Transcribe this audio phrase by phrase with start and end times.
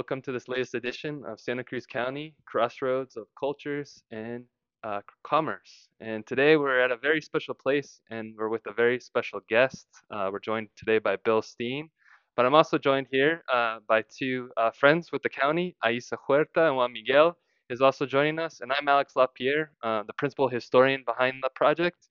[0.00, 4.44] Welcome to this latest edition of Santa Cruz County Crossroads of Cultures and
[4.82, 5.90] uh, Commerce.
[6.00, 9.86] And today we're at a very special place and we're with a very special guest.
[10.10, 11.90] Uh, we're joined today by Bill Steen,
[12.34, 16.68] but I'm also joined here uh, by two uh, friends with the county, Aisa Huerta
[16.68, 17.36] and Juan Miguel
[17.68, 18.62] is also joining us.
[18.62, 22.08] And I'm Alex LaPierre, uh, the principal historian behind the project.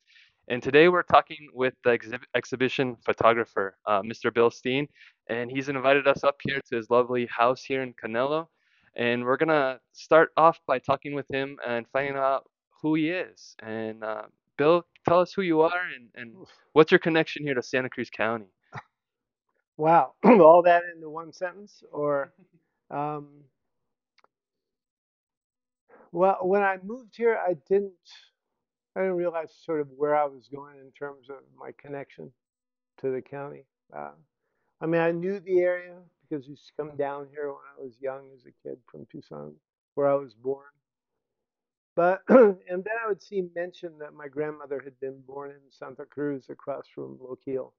[0.47, 4.33] And today we're talking with the exhib- exhibition photographer, uh, Mr.
[4.33, 4.87] Bill Steen,
[5.29, 8.47] and he's invited us up here to his lovely house here in Canelo.
[8.95, 12.49] And we're gonna start off by talking with him and finding out
[12.81, 13.55] who he is.
[13.61, 14.23] And uh,
[14.57, 16.35] Bill, tell us who you are and, and
[16.73, 18.47] what's your connection here to Santa Cruz County.
[19.77, 22.33] Wow, all that into one sentence, or
[22.91, 23.27] um,
[26.11, 27.93] well, when I moved here, I didn't,
[28.95, 32.29] I didn't realize sort of where I was going in terms of my connection
[32.99, 33.63] to the county.
[33.95, 34.11] Uh,
[34.81, 35.95] I mean, I knew the area
[36.29, 39.05] because I used to come down here when I was young as a kid from
[39.11, 39.53] Tucson,
[39.95, 40.67] where I was born.
[41.95, 46.05] But and then I would see mention that my grandmother had been born in Santa
[46.05, 47.73] Cruz across from Loquillo.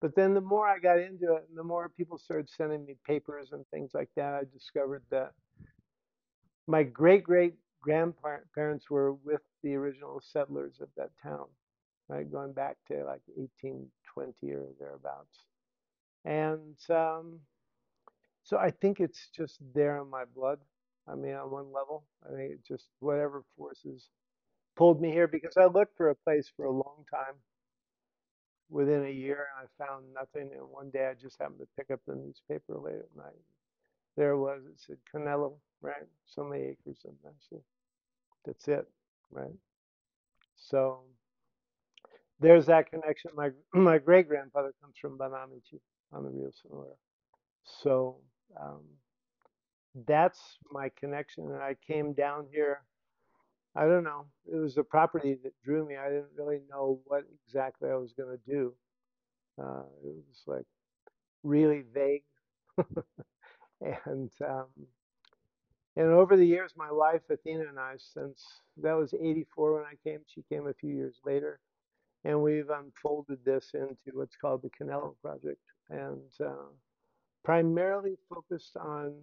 [0.00, 2.96] But then the more I got into it, and the more people started sending me
[3.06, 5.32] papers and things like that, I discovered that
[6.66, 11.46] my great great grandparents were with the original settlers of that town,
[12.08, 15.38] right, going back to like 1820 or thereabouts.
[16.26, 17.40] And um,
[18.44, 20.58] so I think it's just there in my blood.
[21.08, 24.08] I mean, on one level, I think it just whatever forces
[24.76, 27.36] pulled me here because I looked for a place for a long time.
[28.68, 30.50] Within a year, and I found nothing.
[30.52, 33.40] And one day, I just happened to pick up the newspaper late at night.
[34.16, 34.62] There was.
[34.66, 36.06] It said Canelo, right?
[36.26, 37.62] So many acres of master.
[38.44, 38.86] That's it,
[39.30, 39.54] right?
[40.56, 41.02] So
[42.40, 43.30] there's that connection.
[43.36, 45.80] My my great grandfather comes from Banamichi
[46.12, 46.94] on the Rio Sonora.
[47.82, 48.16] So
[48.60, 48.82] um,
[50.06, 51.44] that's my connection.
[51.44, 52.82] And I came down here.
[53.74, 54.26] I don't know.
[54.50, 55.96] It was the property that drew me.
[55.96, 58.72] I didn't really know what exactly I was going to do.
[59.60, 60.66] Uh, it was like
[61.42, 62.22] really vague.
[63.80, 64.66] and um,
[65.96, 68.44] and over the years, my wife Athena and I, since
[68.82, 71.60] that was '84 when I came, she came a few years later,
[72.26, 76.70] and we've unfolded this into what's called the Canelo Project, and uh,
[77.44, 79.14] primarily focused on.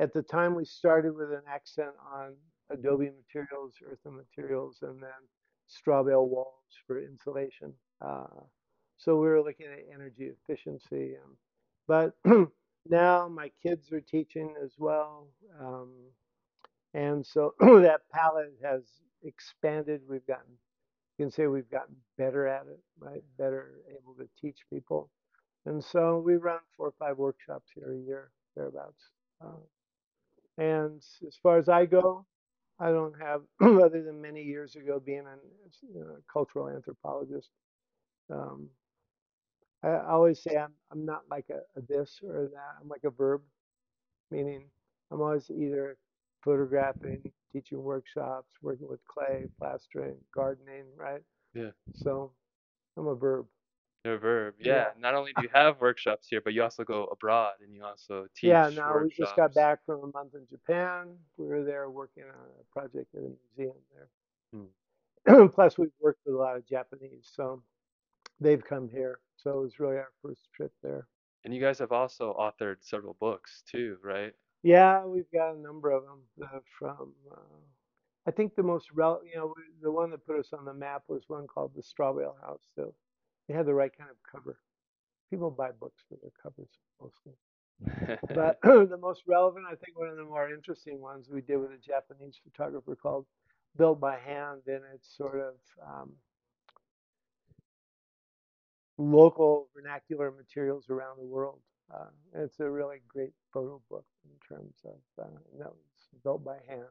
[0.00, 2.34] At the time, we started with an accent on
[2.70, 5.10] adobe materials, earthen materials, and then
[5.66, 7.72] straw bale walls for insulation.
[8.00, 8.26] Uh,
[8.98, 11.36] so we were looking at energy efficiency, and,
[11.88, 12.12] but
[12.88, 15.28] now my kids are teaching as well.
[15.60, 15.92] Um,
[16.94, 18.82] and so that palette has
[19.24, 20.02] expanded.
[20.08, 20.54] We've gotten,
[21.18, 23.24] can say we've gotten better at it, right?
[23.38, 25.10] Better able to teach people.
[25.66, 29.02] And so we run four or five workshops here a year, thereabouts.
[29.44, 29.60] Uh,
[30.58, 32.26] and as far as I go,
[32.80, 35.36] I don't have, other than many years ago being a
[35.94, 37.50] you know, cultural anthropologist,
[38.30, 38.68] um,
[39.84, 42.74] I always say I'm I'm not like a, a this or a that.
[42.82, 43.42] I'm like a verb,
[44.30, 44.64] meaning
[45.12, 45.98] I'm always either
[46.44, 47.22] photographing,
[47.52, 51.22] teaching workshops, working with clay, plastering, gardening, right?
[51.54, 51.70] Yeah.
[51.94, 52.32] So
[52.96, 53.46] I'm a verb.
[54.04, 54.54] You're a verb.
[54.60, 54.74] Yeah.
[54.74, 54.86] Yeah.
[54.98, 58.26] Not only do you have workshops here, but you also go abroad and you also
[58.36, 61.16] teach Yeah, now we just got back from a month in Japan.
[61.36, 62.30] We were there working on
[62.60, 64.08] a project at a museum there.
[64.54, 65.48] Hmm.
[65.54, 67.62] Plus, we've worked with a lot of Japanese, so
[68.40, 69.20] they've come here.
[69.36, 71.06] So it was really our first trip there.
[71.44, 74.32] And you guys have also authored several books too, right?
[74.62, 77.12] Yeah, we've got a number of them uh, from.
[77.30, 77.36] Uh,
[78.26, 81.04] I think the most rel, you know, the one that put us on the map
[81.08, 82.62] was one called the Straw Bale House.
[82.76, 82.94] So
[83.48, 84.58] they had the right kind of cover.
[85.30, 86.70] People buy books for their covers
[87.00, 87.34] mostly.
[88.32, 91.70] But the most relevant, I think, one of the more interesting ones we did with
[91.72, 93.26] a Japanese photographer called
[93.76, 95.54] Built by Hand, and it's sort of
[95.86, 96.12] um,
[98.98, 101.60] local vernacular materials around the world.
[101.92, 106.58] Uh, it's a really great photo book in terms of uh, that was built by
[106.68, 106.82] hand.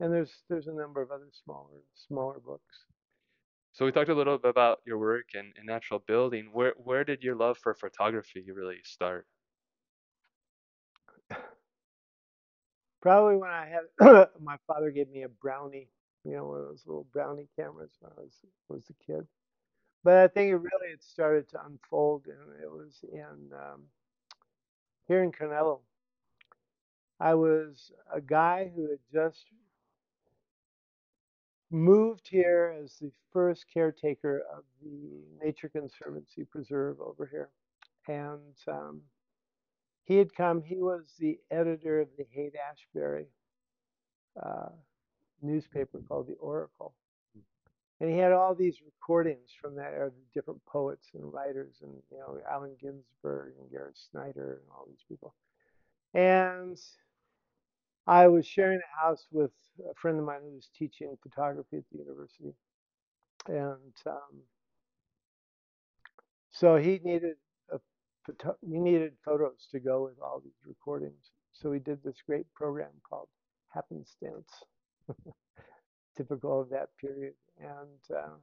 [0.00, 2.86] And there's there's a number of other smaller smaller books.
[3.72, 6.50] So we talked a little bit about your work in, in natural building.
[6.52, 9.26] Where where did your love for photography really start?
[13.02, 15.88] Probably when I had my father gave me a brownie,
[16.24, 18.32] you know, one of those little brownie cameras when I was
[18.68, 19.26] was a kid.
[20.06, 23.82] But I think it really it started to unfold, and it was in um,
[25.08, 25.80] here in Canelo.
[27.18, 29.46] I was a guy who had just
[31.72, 37.50] moved here as the first caretaker of the Nature Conservancy Preserve over here,
[38.06, 39.00] and um,
[40.04, 40.62] he had come.
[40.62, 43.26] He was the editor of the Haight Ashbury
[44.40, 44.68] uh,
[45.42, 46.94] newspaper called the Oracle,
[48.00, 51.92] and he had all these recordings from that era, the different poets and writers, and
[52.10, 55.34] you know Allen Ginsberg and Gary Snyder and all these people.
[56.14, 56.78] And
[58.06, 59.50] I was sharing a house with
[59.90, 62.54] a friend of mine who was teaching photography at the university,
[63.48, 64.42] and um,
[66.50, 67.36] so he needed
[67.72, 67.78] a
[68.26, 71.30] photo- he needed photos to go with all these recordings.
[71.52, 73.28] So we did this great program called
[73.72, 74.50] Happenstance,
[76.16, 78.36] typical of that period, and uh,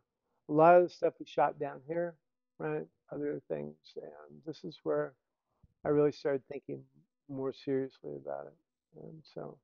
[0.49, 2.15] a lot of the stuff we shot down here,
[2.59, 2.85] right?
[3.11, 5.13] Other things, and this is where
[5.85, 6.81] I really started thinking
[7.29, 9.01] more seriously about it.
[9.01, 9.57] And so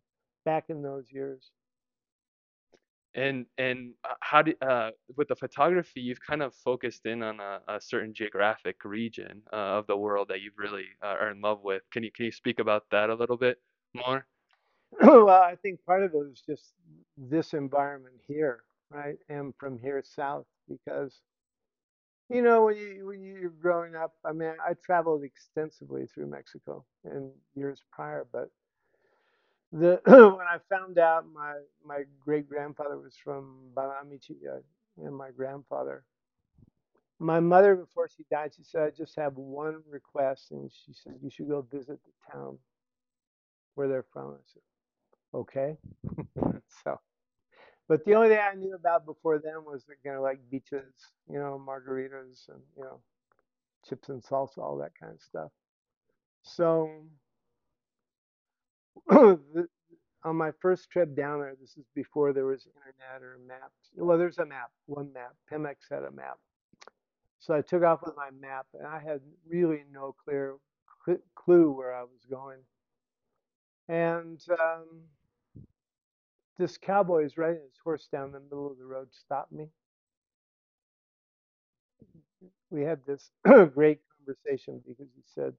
[0.45, 1.51] back in those years.
[3.15, 7.39] And and uh, how do uh, with the photography, you've kind of focused in on
[7.39, 11.41] a, a certain geographic region uh, of the world that you've really uh, are in
[11.41, 11.81] love with.
[11.91, 13.57] Can you can you speak about that a little bit
[13.95, 14.27] more?
[15.01, 16.73] well, I think part of it was just
[17.17, 19.17] this environment here, right?
[19.29, 21.21] And from here south, because
[22.29, 26.85] you know when you when you're growing up, I mean, I traveled extensively through Mexico
[27.05, 28.49] in years prior, but
[29.73, 34.61] the when I found out my my great grandfather was from Banamichi, uh,
[35.05, 36.05] and my grandfather,
[37.19, 41.15] my mother before she died, she said, "I just have one request," and she said,
[41.21, 42.59] "You should go visit the town
[43.75, 44.63] where they're from." I said,
[45.33, 45.77] "Okay."
[46.83, 46.99] so,
[47.87, 50.93] but the only thing I knew about before then was you know like beaches,
[51.29, 53.01] you know, margaritas, and you know,
[53.87, 55.51] chips and salsa, all that kind of stuff.
[56.43, 56.91] So
[59.11, 63.91] on my first trip down there, this is before there was internet or maps.
[63.95, 65.35] Well, there's a map, one map.
[65.51, 66.37] Pemex had a map.
[67.39, 70.55] So I took off with my map, and I had really no clear
[71.05, 72.59] cl- clue where I was going.
[73.89, 74.87] And um,
[76.59, 79.69] this cowboy is riding his horse down the middle of the road, stopped me.
[82.71, 83.31] We had this
[83.75, 85.53] great conversation because he said,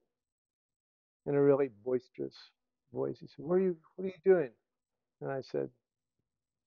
[1.27, 2.37] in a really boisterous
[2.95, 3.77] voice, he said, "What are you?
[3.97, 4.51] What are you doing?"
[5.23, 5.71] And I said,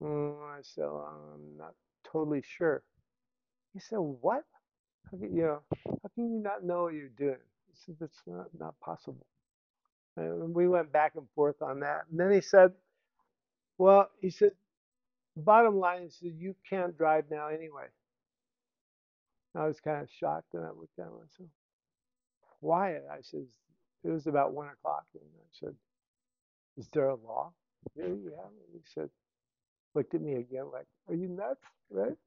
[0.03, 1.73] mm, "I said, I'm not
[2.11, 2.83] totally sure."
[3.73, 4.43] He said, "What?
[5.11, 8.21] How can, you know, how can you not know what you're doing?" He said, "That's
[8.27, 9.25] not not possible."
[10.17, 12.03] And we went back and forth on that.
[12.11, 12.73] And then he said,
[13.77, 14.51] "Well," he said,
[15.35, 17.87] "Bottom line is that you can't drive now anyway."
[19.55, 21.49] I was kind of shocked, and I looked at said,
[22.59, 23.45] "Why?" I said,
[24.03, 25.75] "It was about one o'clock," and I said,
[26.77, 27.53] "Is there a law?"
[27.95, 28.07] Yeah.
[28.07, 29.09] He said,
[29.93, 32.17] looked at me again like, "Are you nuts?" Right?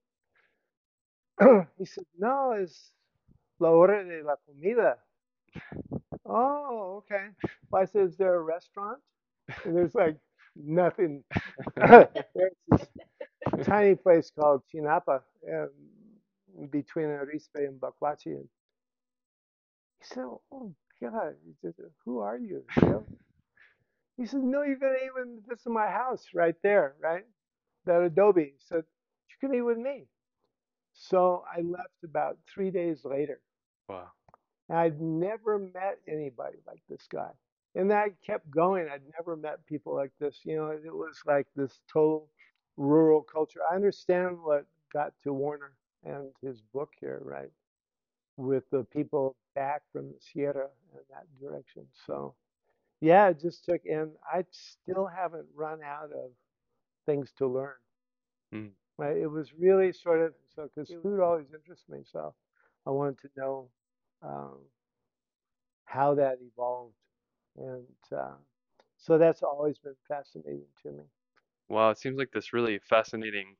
[1.78, 2.92] he said, "No, it's
[3.58, 4.98] la hora de la comida."
[6.24, 7.28] Oh, okay.
[7.70, 9.00] Well, I said, "Is there a restaurant?"
[9.64, 10.16] And there's like
[10.64, 11.24] nothing.
[11.76, 12.88] There's this
[13.66, 15.20] tiny place called Chinapa
[15.52, 15.70] um,
[16.70, 18.26] between Arispe and Bacuachi.
[18.36, 18.48] And
[20.00, 23.06] he said, "Oh God," he said, "Who are you?" you know?
[24.18, 27.24] He said, "No, you're gonna eat with this is my house right there, right?
[27.86, 28.84] That adobe." He said,
[29.30, 30.08] "You can eat with me."
[30.94, 33.40] So I left about three days later.
[33.88, 34.08] Wow.
[34.68, 37.30] And I'd never met anybody like this guy.
[37.76, 38.88] And that kept going.
[38.92, 40.40] I'd never met people like this.
[40.44, 42.28] You know, it was like this total
[42.76, 43.60] rural culture.
[43.70, 45.72] I understand what got to Warner
[46.04, 47.50] and his book here, right?
[48.38, 51.86] With the people back from the Sierra and that direction.
[52.06, 52.34] So,
[53.00, 56.30] yeah, it just took, and I still haven't run out of
[57.06, 57.74] things to learn.
[58.54, 58.70] Mm.
[58.98, 59.18] Right?
[59.18, 62.00] It was really sort of so because food always interests me.
[62.10, 62.34] So
[62.86, 63.70] I wanted to know
[64.22, 64.58] um,
[65.84, 66.94] how that evolved,
[67.58, 67.86] and
[68.18, 68.34] uh,
[68.96, 71.04] so that's always been fascinating to me.
[71.68, 73.56] Wow, it seems like this really fascinating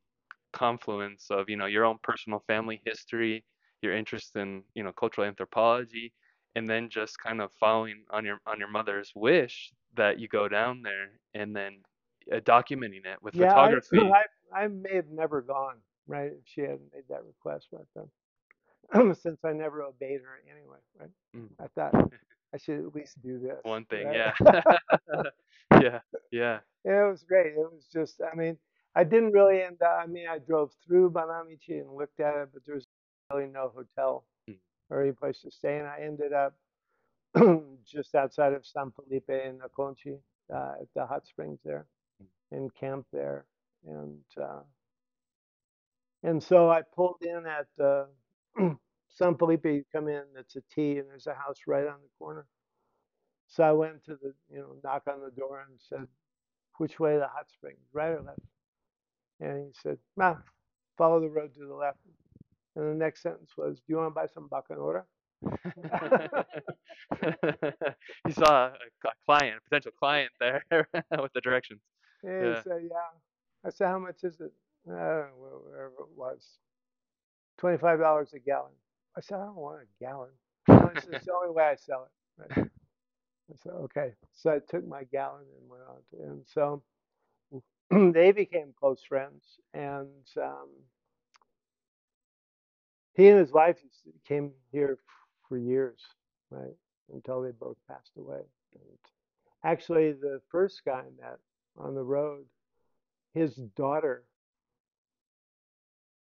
[0.53, 3.45] confluence of, you know, your own personal family history,
[3.83, 6.13] your interest in, you know, cultural anthropology,
[6.55, 10.49] and then just kind of following on your on your mother's wish that you go
[10.49, 11.83] down there and then
[12.33, 14.15] uh, documenting it with Yeah, photography.
[14.15, 19.15] I I may have never gone right if she hadn't made that request back then,
[19.15, 20.79] since I never obeyed her anyway.
[20.99, 21.11] Right?
[21.35, 21.51] Mm.
[21.61, 21.95] I thought
[22.57, 23.59] I should at least do this.
[23.65, 24.33] One thing, right?
[24.41, 24.63] yeah.
[25.83, 25.99] Yeah,
[26.31, 26.59] yeah.
[26.85, 27.53] It was great.
[27.53, 28.57] It was just, I mean,
[28.95, 32.49] I didn't really end up, I mean, I drove through Banamichi and looked at it,
[32.55, 32.87] but there was
[33.31, 34.57] really no hotel Mm.
[34.89, 35.79] or any place to stay.
[35.79, 36.55] And I ended up
[37.85, 40.19] just outside of San Felipe in Aconchi,
[40.55, 41.87] uh, at the hot springs there,
[42.53, 43.45] and camped there.
[43.87, 44.63] And, uh,
[46.23, 48.07] and so I pulled in at uh,
[49.17, 49.65] San Felipe.
[49.65, 52.47] You come in, it's a T, and there's a house right on the corner.
[53.49, 56.07] So I went to the, you know, knock on the door and said,
[56.79, 58.41] which way the hot springs, right or left?
[59.41, 60.37] And he said, nah,
[60.99, 61.99] follow the road to the left.
[62.75, 65.05] And the next sentence was, do you want to buy some bacanora?
[68.27, 71.81] he saw a, a client, a potential client there with the directions.
[72.23, 72.57] And Yeah.
[72.57, 73.11] he said, yeah.
[73.65, 74.53] I said, how much is it?
[74.89, 76.59] Uh, well, whatever it was.
[77.61, 78.73] $25 a gallon.
[79.17, 80.31] I said, I don't want a gallon.
[80.69, 82.57] No, it's it's the only way I sell it.
[82.57, 82.69] Right?
[83.51, 84.13] I said, okay.
[84.35, 86.83] So I took my gallon and went on to, and so
[88.13, 89.43] they became close friends.
[89.73, 90.09] And
[90.43, 90.69] um,
[93.15, 93.79] he and his wife
[94.29, 94.99] came here
[95.49, 96.01] for years,
[96.51, 96.75] right,
[97.13, 98.43] until they both passed away.
[98.75, 98.99] And
[99.65, 101.39] actually, the first guy I met
[101.79, 102.45] on the road,
[103.33, 104.25] his daughter,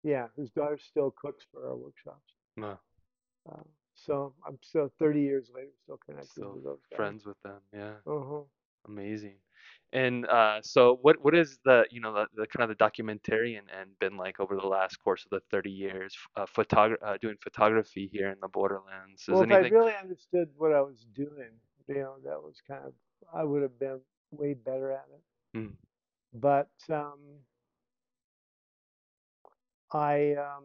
[0.03, 2.33] yeah, his daughter still cooks for our workshops.
[2.61, 2.79] No,
[3.50, 3.62] Uh,
[3.95, 6.97] so I'm still 30 years later, still connected still to those guys.
[6.97, 7.61] friends with them.
[7.73, 7.95] Yeah.
[8.07, 8.43] Uh-huh.
[8.87, 9.37] Amazing.
[9.93, 13.62] And uh, so, what what is the you know the, the kind of the documentarian
[13.81, 17.37] end been like over the last course of the 30 years uh, photogra- uh, doing
[17.43, 19.29] photography here in the borderlands?
[19.29, 22.85] Is Well, if I really understood what I was doing, you know, that was kind
[22.87, 22.95] of,
[23.33, 24.00] I would have been
[24.31, 25.23] way better at it.
[25.57, 25.76] Mm,
[26.33, 27.45] But um,
[29.93, 30.64] I um,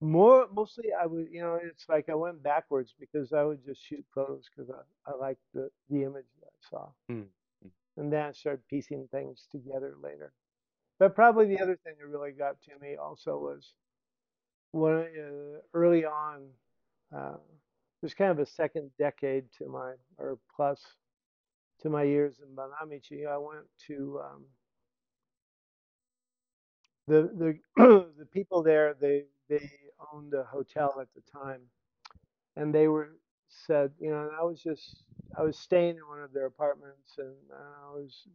[0.00, 3.84] more mostly I would, you know, it's like I went backwards because I would just
[3.84, 7.24] shoot photos because I, I liked the the image that I saw, mm,
[7.64, 7.70] mm.
[7.96, 10.32] and then I started piecing things together later.
[10.98, 13.74] But probably the other thing that really got to me also was
[14.72, 16.48] when uh, early on,
[17.16, 17.36] uh,
[18.00, 20.80] there's kind of a second decade to my or plus
[21.80, 23.26] to my years in Banamichi.
[23.26, 24.44] I went to um,
[27.06, 28.94] the the the people there.
[29.00, 29.70] They they
[30.18, 31.62] owned a hotel at the time,
[32.56, 35.04] and they were said, you know, I was just
[35.38, 38.28] I was staying in one of their apartments, and I was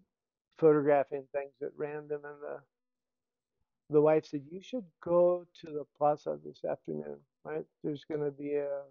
[0.59, 2.59] photographing things at random, and the
[3.89, 7.65] the wife said, you should go to the plaza this afternoon, right?
[7.83, 8.83] There's going to be a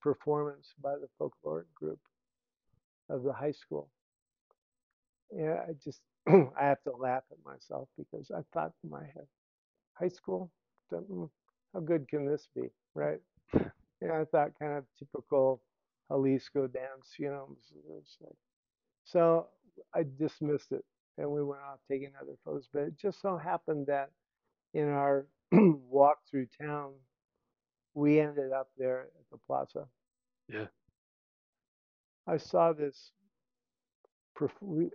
[0.00, 2.00] performance by the folklore group
[3.08, 3.90] of the high school.
[5.32, 9.26] Yeah, I just I have to laugh at myself because I thought in my head,
[9.94, 10.52] high school,
[10.92, 11.30] mm,
[11.72, 13.20] how good can this be, right?
[14.02, 15.62] Yeah, I thought kind of typical
[16.10, 17.44] Jalisco dance, you know.
[17.44, 18.36] it was- it's like-
[19.04, 19.48] So
[19.94, 20.84] I dismissed it,
[21.16, 22.68] and we went off taking other photos.
[22.72, 24.10] But it just so happened that
[24.74, 26.94] in our walk through town,
[27.94, 29.88] we ended up there at the plaza.
[30.48, 30.66] Yeah.
[32.26, 33.12] I saw this.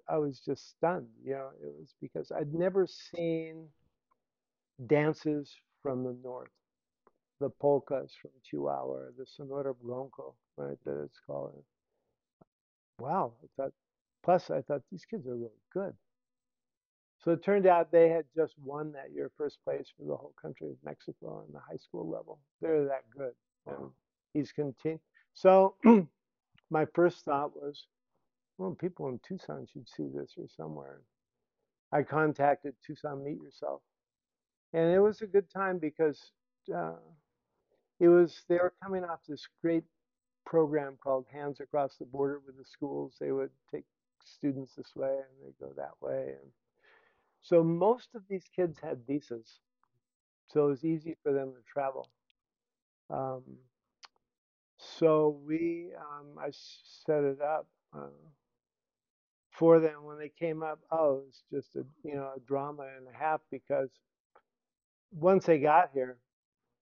[0.07, 1.09] I was just stunned.
[1.23, 3.67] You know, it was because I'd never seen
[4.87, 6.51] dances from the north,
[7.41, 10.77] the polkas from Chihuahua, the Sonora Bronco, right?
[10.85, 11.63] That it's called.
[12.99, 13.73] Wow, I thought.
[14.23, 15.93] Plus, I thought these kids are really good.
[17.23, 20.33] So it turned out they had just won that year first place for the whole
[20.39, 22.39] country of Mexico on the high school level.
[22.61, 23.33] They're that good.
[23.65, 23.91] Wow.
[24.33, 25.01] he's continued.
[25.33, 25.75] So
[26.69, 27.87] my first thought was,
[28.57, 31.01] well, people in Tucson should see this or somewhere.
[31.91, 33.81] I contacted Tucson Meet Yourself.
[34.73, 36.31] And it was a good time because
[36.75, 36.93] uh,
[38.01, 39.85] it was, they were coming off this great
[40.45, 43.15] program called Hands Across the Border with the schools.
[43.21, 43.85] They would take
[44.25, 46.35] students this way and they go that way.
[46.41, 46.51] And
[47.43, 49.59] so most of these kids had visas,
[50.47, 52.09] so it was easy for them to travel.
[53.09, 53.43] Um,
[54.77, 56.49] so we, um, I
[57.05, 58.07] set it up uh,
[59.51, 60.79] for them when they came up.
[60.91, 63.89] Oh, it was just a you know a drama and a half because
[65.11, 66.17] once they got here,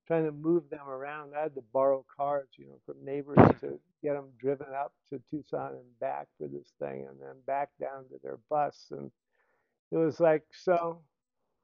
[0.09, 3.79] trying to move them around, I had to borrow cars, you know, from neighbors to
[4.01, 8.05] get them driven up to Tucson and back for this thing, and then back down
[8.05, 9.11] to their bus, and
[9.91, 10.99] it was like so.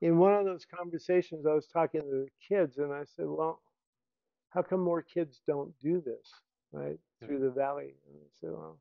[0.02, 3.62] In one of those conversations, I was talking to the kids, and I said, "Well,
[4.50, 6.32] how come more kids don't do this,
[6.72, 8.78] right, through the valley?" And they said, "Well,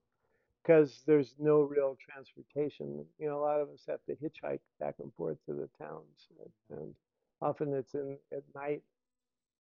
[0.62, 3.06] because there's no real transportation.
[3.18, 6.28] You know, a lot of us have to hitchhike back and forth to the towns,
[6.70, 6.94] and, and
[7.40, 8.82] often it's in at night.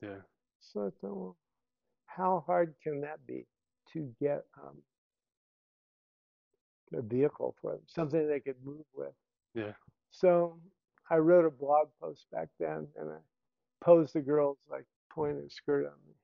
[0.01, 0.21] Yeah.
[0.59, 1.37] So well,
[2.05, 3.45] how hard can that be
[3.93, 4.77] to get um,
[6.93, 9.13] a vehicle for them, something they could move with?
[9.53, 9.73] Yeah.
[10.11, 10.59] So
[11.09, 13.17] I wrote a blog post back then, and I
[13.83, 16.15] posed the girls like pulling their skirt on and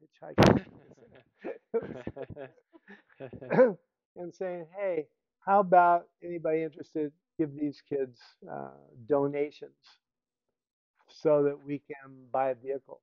[1.62, 2.48] hitchhiking.
[4.16, 5.08] and saying, hey,
[5.46, 8.20] how about anybody interested give these kids
[8.52, 8.72] uh,
[9.08, 9.76] donations
[11.10, 13.02] so that we can buy a vehicle?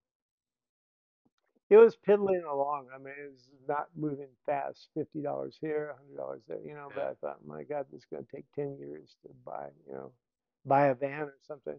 [1.71, 2.89] It was piddling along.
[2.95, 4.89] I mean, it was not moving fast.
[4.95, 6.91] Fifty dollars here, hundred dollars there, you know.
[6.95, 9.95] But I thought, my God, this is going to take ten years to buy, you
[9.95, 10.13] know,
[10.67, 11.79] buy a van or something.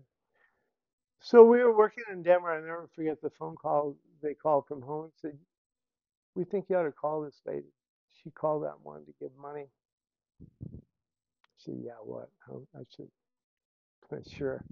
[1.22, 2.51] So we were working in Denver.
[2.53, 5.39] I never forget the phone call they called from home and said,
[6.36, 7.74] "We think you ought to call this lady."
[8.24, 9.65] She called that one to give money.
[9.65, 12.29] I said, "Yeah, what?"
[12.75, 13.10] I said,
[14.29, 14.63] "Sure."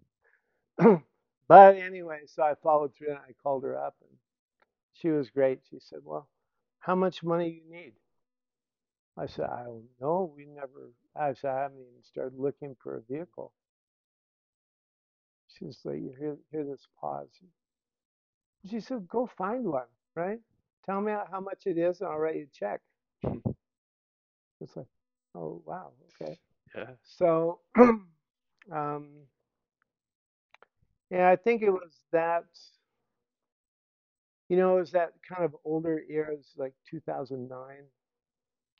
[1.50, 4.12] But anyway, so I followed through and I called her up and
[5.00, 5.62] she was great.
[5.70, 6.30] She said, Well,
[6.80, 7.94] how much money you need?
[9.18, 10.34] I said, I don't know.
[10.36, 13.54] We never, I said, I haven't even started looking for a vehicle.
[15.48, 17.30] She's like, you hear, hear this pause.
[18.70, 20.40] She said, Go find one, right?
[20.86, 22.82] Tell me how much it is and I'll write you a check.
[24.62, 24.88] It's like,
[25.36, 26.40] Oh, wow, okay.
[26.76, 26.92] Yeah.
[27.04, 27.60] So,
[28.72, 29.28] um,
[31.10, 32.46] yeah, I think it was that.
[34.50, 37.84] You know, it was that kind of older eras, like 2009.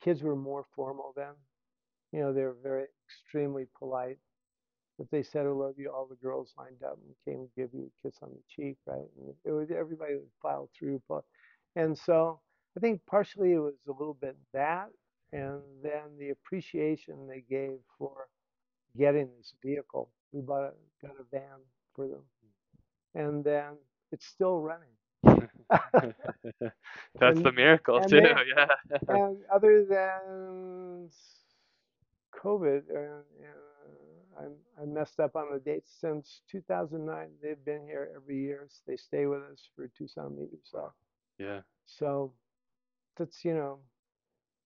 [0.02, 1.34] Kids were more formal then.
[2.12, 4.18] You know, they were very extremely polite.
[4.98, 7.74] If they said I love you, all the girls lined up and came and give
[7.74, 9.06] you a kiss on the cheek, right?
[9.18, 11.02] And it was everybody would file through.
[11.76, 12.40] And so
[12.76, 14.90] I think partially it was a little bit that,
[15.32, 18.28] and then the appreciation they gave for
[18.98, 20.10] getting this vehicle.
[20.32, 21.60] We bought a, got a van
[21.94, 22.22] for them,
[23.14, 23.76] and then
[24.12, 24.97] it's still running.
[27.20, 28.22] That's the miracle too.
[28.22, 28.68] they Yeah.
[29.08, 31.10] and other than
[32.34, 34.40] COVID, uh, uh,
[34.78, 35.92] I, I messed up on the dates.
[36.00, 38.62] Since 2009, they've been here every year.
[38.64, 40.92] s- They stay with us for Tucson Meet So,
[41.38, 41.62] Yeah.
[41.84, 42.32] so
[43.16, 43.78] that's you know,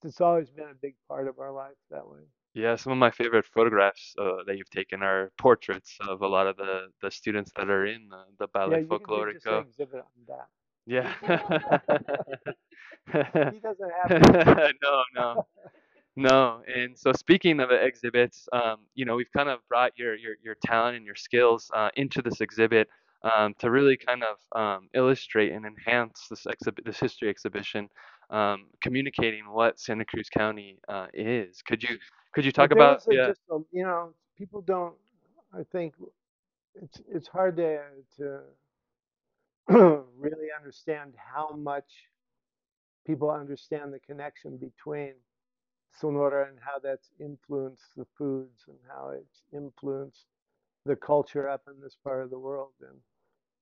[0.02, 2.22] it's always been a big part of our life that way.
[2.54, 6.46] Yeah, some of my favorite photographs uh, that you've taken are portraits of a lot
[6.46, 9.58] of the the students that are in the, the Yeah, Ballet you do just an
[9.58, 9.60] Folklorico.
[9.60, 10.48] exhibit on that.
[10.86, 11.14] Yeah.
[13.50, 14.12] He doesn't have
[14.82, 15.36] No, no.
[16.16, 20.34] No, and so speaking of exhibits, um, you know, we've kind of brought your your
[20.42, 22.88] your talent and your skills uh, into this exhibit
[23.22, 27.88] um, to really kind of um, illustrate and enhance this exhibit, this history exhibition,
[28.32, 31.62] um, communicating what Santa Cruz County uh, is.
[31.62, 31.98] Could you
[32.34, 34.94] could you talk about yeah just you know, people don't.
[35.54, 35.94] I think
[36.74, 37.80] it's it's hard to
[38.16, 38.40] to
[39.68, 42.08] really understand how much
[43.06, 45.12] people understand the connection between
[45.92, 50.24] Sonora and how that's influenced the foods and how it's influenced
[50.86, 52.72] the culture up in this part of the world.
[52.80, 52.98] And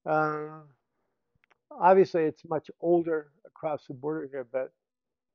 [0.07, 0.61] uh,
[1.71, 4.73] obviously, it's much older across the border here, but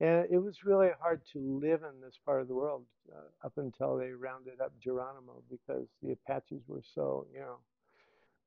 [0.01, 2.83] and it was really hard to live in this part of the world
[3.15, 7.57] uh, up until they rounded up Geronimo because the Apaches were so, you know,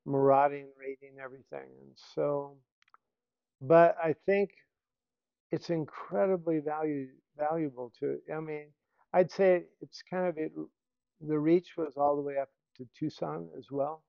[0.07, 1.69] marauding, raiding everything.
[1.83, 2.57] And so,
[3.61, 4.51] but I think
[5.51, 8.67] it's incredibly value, valuable to, I mean,
[9.13, 10.53] I'd say it's kind of it,
[11.21, 14.03] the reach was all the way up to Tucson as well.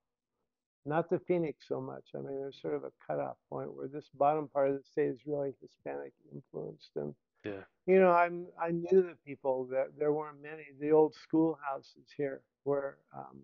[0.86, 2.06] Not the Phoenix so much.
[2.16, 5.10] I mean, there's sort of a cutoff point where this bottom part of the state
[5.10, 6.92] is really Hispanic influenced.
[6.96, 7.14] And,
[7.46, 10.68] yeah you know, I'm, I knew the people that there weren't many.
[10.80, 13.42] The old schoolhouses here were, um,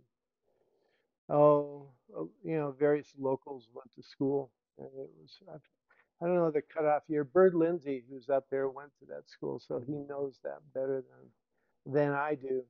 [1.29, 4.51] oh, uh, you know, various locals went to school.
[4.77, 5.57] And it was, I
[6.21, 7.23] I don't know the cutoff year.
[7.23, 11.93] Bird Lindsay, who's up there, went to that school, so he knows that better than
[11.93, 12.63] than I do.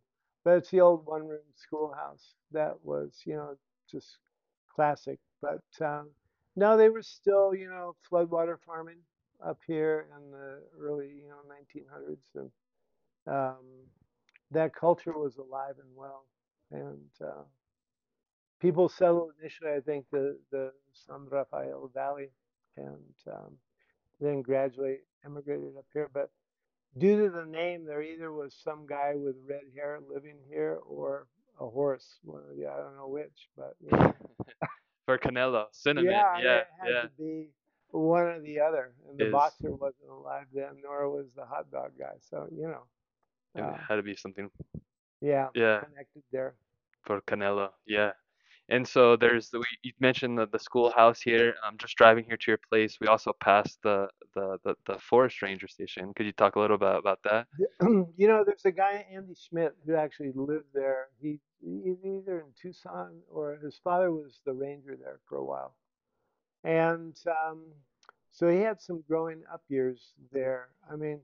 [0.43, 3.55] But it's the old one-room schoolhouse that was, you know,
[3.89, 4.17] just
[4.75, 5.19] classic.
[5.41, 6.11] But um,
[6.55, 8.99] no, they were still, you know, floodwater farming
[9.45, 12.51] up here in the early, you know, 1900s, and
[13.27, 13.65] um,
[14.51, 16.25] that culture was alive and well.
[16.71, 17.43] And uh,
[18.61, 22.29] people settled initially, I think, the the San Rafael Valley,
[22.77, 22.97] and
[23.31, 23.53] um,
[24.21, 26.09] then gradually immigrated up here.
[26.13, 26.31] But
[26.97, 31.27] due to the name, there either was some guy with red hair living here or
[31.59, 32.19] a horse.
[32.27, 34.13] Of the, I don't know which, but you know,
[35.05, 36.11] for Canelo cinnamon.
[36.11, 37.01] yeah, Yeah, it had yeah.
[37.03, 37.49] to be
[37.91, 38.93] one or the other.
[39.09, 42.15] And the Is boxer wasn't alive then, nor was the hot dog guy.
[42.19, 42.83] So you know,
[43.55, 44.49] it uh, had to be something.
[45.21, 46.55] yeah, Yeah, connected there.
[47.05, 47.69] for Canelo.
[47.85, 48.11] Yeah.
[48.69, 51.53] And so there's the, you mentioned the, the schoolhouse here.
[51.65, 55.41] Um, just driving here to your place, we also passed the, the, the, the forest
[55.43, 56.13] ranger station.
[56.15, 57.47] Could you talk a little bit about that?
[58.17, 61.07] You know, there's a guy Andy Schmidt who actually lived there.
[61.21, 65.75] He he's either in Tucson or his father was the ranger there for a while.
[66.63, 67.63] And um,
[68.31, 70.69] so he had some growing up years there.
[70.91, 71.19] I mean,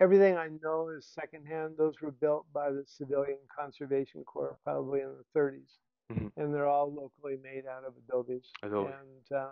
[0.00, 1.74] everything I know is secondhand.
[1.76, 5.78] Those were built by the Civilian Conservation Corps probably in the 30s,
[6.12, 8.50] hmm and they're all locally made out of adobes.
[8.62, 8.92] Adobe.
[8.92, 9.50] And uh,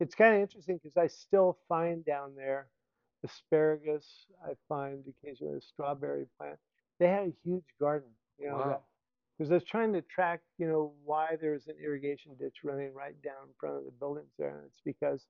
[0.00, 2.68] it's kind of interesting because I still find down there
[3.24, 4.26] asparagus.
[4.44, 6.58] I find occasionally a strawberry plant.
[6.98, 8.82] They had a huge garden, you know, Wow.
[9.38, 13.20] because I was trying to track, you know, why there's an irrigation ditch running right
[13.22, 15.26] down in front of the buildings there, and it's because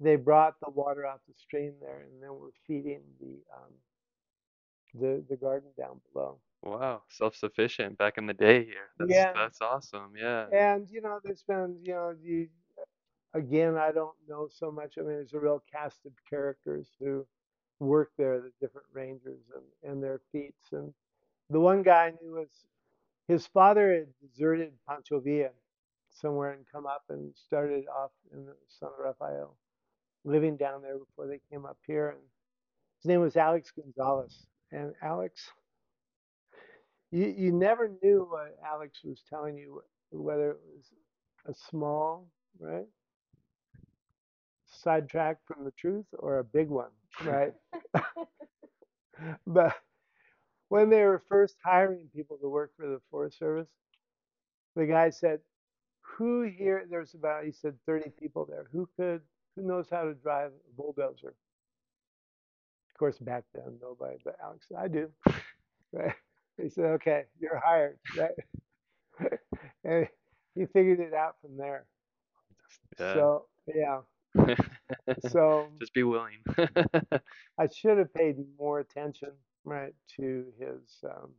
[0.00, 3.72] they brought the water out the stream there, and then we're feeding the um,
[4.94, 6.38] the the garden down below.
[6.62, 7.02] Wow.
[7.08, 8.88] Self-sufficient back in the day here.
[8.98, 10.14] That's Yeah, that's awesome.
[10.18, 10.46] Yeah.
[10.52, 12.48] and you know, there's been, you know, the
[13.34, 14.94] again, I don't know so much.
[14.96, 17.26] I mean, there's a real cast of characters who
[17.80, 20.72] work there, the different rangers and, and their feats.
[20.72, 20.94] And
[21.50, 22.48] the one guy I knew was
[23.28, 25.50] his father had deserted Pancho Villa
[26.10, 29.56] somewhere and come up and started off in the San Rafael,
[30.24, 32.10] living down there before they came up here.
[32.10, 32.20] And
[33.02, 34.46] his name was Alex Gonzalez.
[34.72, 35.42] And Alex,
[37.12, 40.86] you, you never knew what Alex was telling you, whether it was
[41.46, 42.28] a small,
[42.60, 42.86] right,
[44.66, 46.90] sidetrack from the truth or a big one,
[47.24, 47.54] right?
[49.46, 49.74] But
[50.68, 53.68] when they were first hiring people to work for the Forest Service,
[54.76, 55.40] the guy said,
[56.16, 56.86] "Who here?
[56.90, 58.66] There's about," he said, "30 people there.
[58.72, 59.22] Who could,
[59.56, 61.34] who knows how to drive a bulldozer?"
[62.94, 65.10] Of course, back then nobody, but Alex "I do."
[65.92, 66.14] Right?
[66.60, 68.32] He said, "Okay, you're hired." Right?
[69.84, 70.08] And
[70.54, 71.86] he figured it out from there.
[72.98, 73.14] Yeah.
[73.14, 74.00] So yeah,
[75.20, 76.38] so Just be willing.
[77.58, 79.30] I should have paid more attention,
[79.64, 81.32] right, to his um,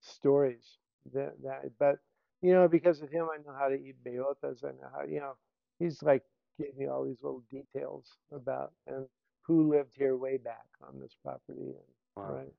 [0.00, 0.78] stories.
[1.12, 1.98] That, that, but
[2.42, 4.64] you know, because of him, I know how to eat bellotas.
[4.64, 5.34] I know how, you know,
[5.78, 6.22] he's like
[6.58, 9.06] gave me all these little details about and
[9.46, 12.36] who lived here way back on this property, and Wow.
[12.36, 12.54] right,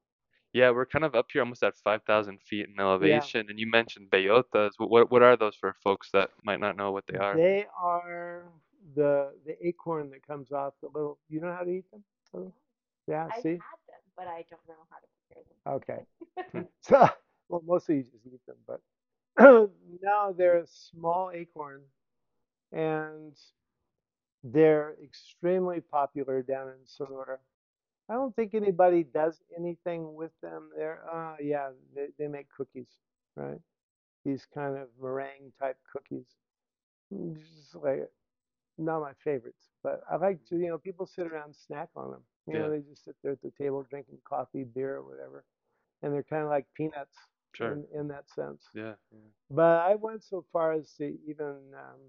[0.54, 3.67] Yeah, we're kind of up here almost at 5,000 feet in yeah, elevation, and you
[3.69, 4.71] mentioned bellotas.
[4.78, 7.41] Wh- What what are those for folks that might not know what they are?
[7.41, 8.52] they are
[8.95, 11.19] the the acorn that comes off the little.
[11.30, 12.04] You know how to eat them?
[12.34, 12.54] Oh,
[13.08, 15.58] Yeah, I've see, had them, but I don't know how to prepare them.
[15.67, 16.06] okay.
[16.82, 17.08] So,
[17.50, 18.82] well, mostly you just eat them, but
[20.02, 21.82] now they're a small acorn
[22.71, 23.34] and
[24.52, 27.38] they're extremely popular down in Sonora.
[28.10, 31.02] I don't think anybody does anything with them there.
[31.14, 32.88] Uh, yeah, they, they make cookies,
[33.36, 33.60] right?
[34.24, 36.26] These kind of meringue type cookies.
[37.12, 38.10] Just like
[38.78, 42.12] not my favorites, but I like to, you know, people sit around and snack on
[42.12, 42.22] them.
[42.48, 45.44] You know, they just sit there at the table drinking coffee, beer, or whatever,
[46.02, 47.18] and they're kind of like peanuts
[47.54, 47.74] sure.
[47.74, 48.64] in in that sense.
[48.74, 49.20] Yeah, yeah.
[49.50, 52.00] But I went so far as to even um,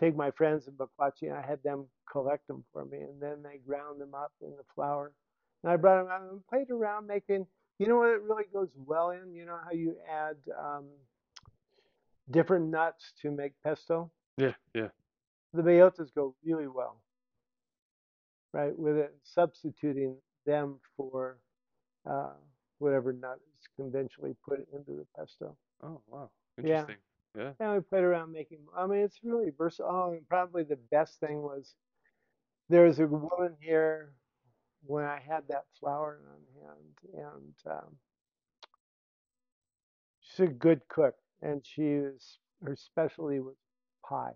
[0.00, 3.42] take my friends in Bacuachi and I had them collect them for me, and then
[3.42, 5.12] they ground them up in the flour.
[5.62, 7.46] And I brought them out and played around making.
[7.78, 9.34] You know what it really goes well in?
[9.34, 10.86] You know how you add um,
[12.30, 14.10] different nuts to make pesto?
[14.36, 14.88] Yeah, yeah.
[15.52, 17.00] The bellotas go really well,
[18.52, 18.76] right?
[18.78, 21.38] With it, substituting them for
[22.08, 22.32] uh,
[22.78, 25.56] whatever nut is conventionally put into the pesto.
[25.82, 26.30] Oh, wow.
[26.58, 26.96] Interesting.
[26.96, 27.09] Yeah.
[27.34, 28.58] And we played around making.
[28.76, 30.08] I mean, it's really versatile.
[30.10, 31.74] Oh, and probably the best thing was
[32.68, 34.12] there was a woman here
[34.84, 37.24] when I had that flour on hand,
[37.66, 37.96] and um,
[40.20, 43.56] she's a good cook, and she was her specialty was
[44.08, 44.34] pie.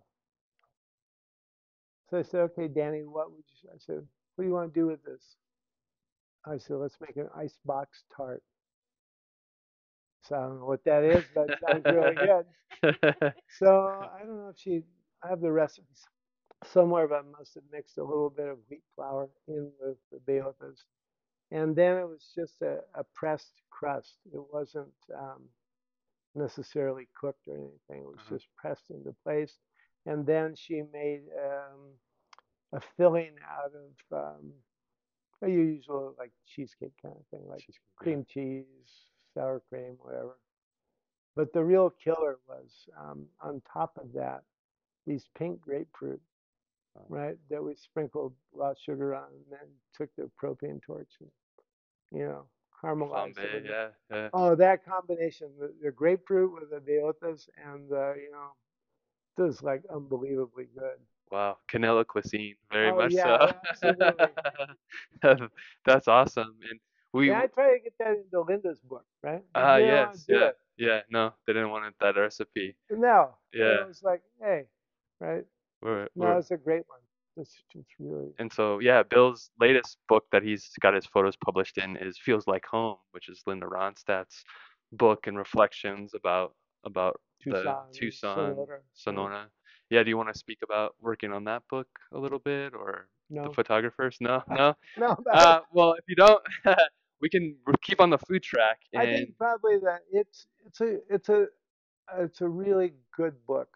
[2.11, 4.81] So I said, "Okay, Danny, what would you?" I said, "What do you want to
[4.81, 5.37] do with this?"
[6.47, 8.43] I said, "Let's make an ice box tart."
[10.25, 12.47] So I don't know what that is, but it sounds really good.
[13.49, 13.67] So
[14.15, 14.83] I don't know if she.
[15.23, 16.05] I have the recipes
[16.65, 20.19] somewhere, but I must have mixed a little bit of wheat flour in with the
[20.19, 20.79] bellotas,
[21.51, 24.19] and then it was just a, a pressed crust.
[24.33, 25.43] It wasn't um,
[26.35, 28.05] necessarily cooked or anything.
[28.05, 28.29] It was Uh-huh.
[28.29, 29.59] just pressed into place,
[30.07, 31.95] and then she made um,
[32.73, 34.53] a filling out of um,
[35.43, 37.65] a usual like cheesecake kind of thing, like
[38.01, 38.17] yeah.
[38.17, 40.37] cream cheese, sour cream, whatever.
[41.37, 44.43] But the real killer was um, on top of that,
[45.07, 46.21] these pink grapefruit,
[46.95, 47.09] Wow.
[47.09, 47.37] right?
[47.51, 51.31] That we sprinkled raw sugar on and then took the propane torch and,
[52.13, 52.47] you know,
[52.83, 53.65] caramelized Flambe, it.
[53.65, 54.31] yeah, yeah.
[54.33, 58.51] Oh, that combination, the, the grapefruit with the bellotas and the, you know,
[59.37, 60.99] this is like unbelievably good.
[61.31, 63.39] Wow, Canelo cuisine, very Oh, much yeah, so.
[65.85, 66.57] That's awesome.
[66.71, 66.81] And
[67.15, 69.43] we, Yeah, I try to get that into Linda's book, right?
[69.55, 70.59] Ah, they yes, yeah, it.
[70.77, 71.01] yeah.
[71.09, 72.77] No, they didn't want that recipe.
[72.91, 73.37] No.
[73.53, 74.65] Yeah, it was like, hey,
[75.21, 75.45] right?
[75.81, 76.99] we're, No, we're, it's a great one.
[77.37, 81.79] It's just really, and so yeah, Bill's latest book that he's got his photos published
[81.79, 84.45] in is Feels Like Home, which is Linda Ronstadt's
[84.93, 88.79] book and reflections about about the Tucson, Tucson, Sonora.
[88.95, 89.47] Sonora.
[89.91, 93.09] yeah, do you want to speak about working on that book a little bit or
[93.31, 94.17] the photographers?
[94.21, 94.75] No, no.
[94.97, 95.17] no.
[95.33, 96.43] Uh, well, if you don't,
[97.25, 101.31] we can keep on the food track I think probably that it's it's a it's
[101.31, 101.47] a
[102.19, 103.69] it's a really good book,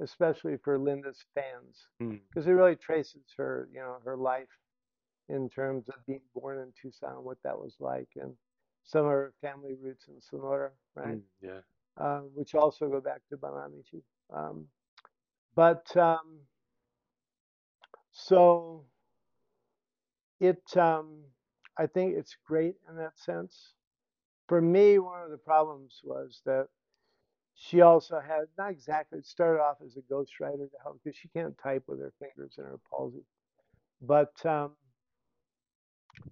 [0.00, 4.48] especially for Linda's fans, Mm, because it really traces her you know her life
[5.28, 8.32] in terms of being born in Tucson, what that was like, and
[8.84, 11.18] some of her family roots in Sonora, right?
[11.18, 11.60] mm, yeah,
[11.98, 14.02] uh, which also go back to Banamichi.
[14.34, 14.66] Um,
[15.54, 16.40] but um,
[18.12, 18.84] so
[20.40, 21.24] it, um,
[21.78, 23.74] I think it's great in that sense.
[24.48, 26.68] For me, one of the problems was that
[27.54, 31.28] she also had not exactly it started off as a ghostwriter to help because she
[31.28, 33.24] can't type with her fingers and her palsy.
[34.02, 34.72] But um,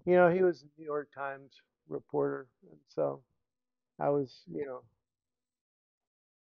[0.05, 1.51] you know, he was a New York Times
[1.89, 3.21] reporter, and so
[3.99, 4.81] I was, you know,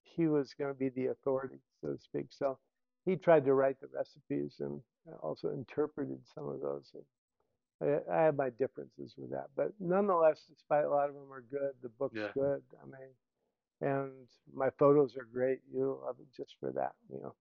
[0.02, 2.26] he was going to be the authority, so to speak.
[2.30, 2.58] So
[3.04, 4.80] he tried to write the recipes and
[5.22, 6.90] also interpreted some of those.
[6.94, 7.02] And
[7.82, 11.42] I, I have my differences with that, but nonetheless, despite a lot of them are
[11.50, 12.28] good, the book's Yeah.
[12.34, 12.62] good.
[12.82, 13.10] I mean,
[13.80, 14.12] and
[14.54, 15.60] my photos are great.
[15.72, 17.34] You'll love it just for that, you know.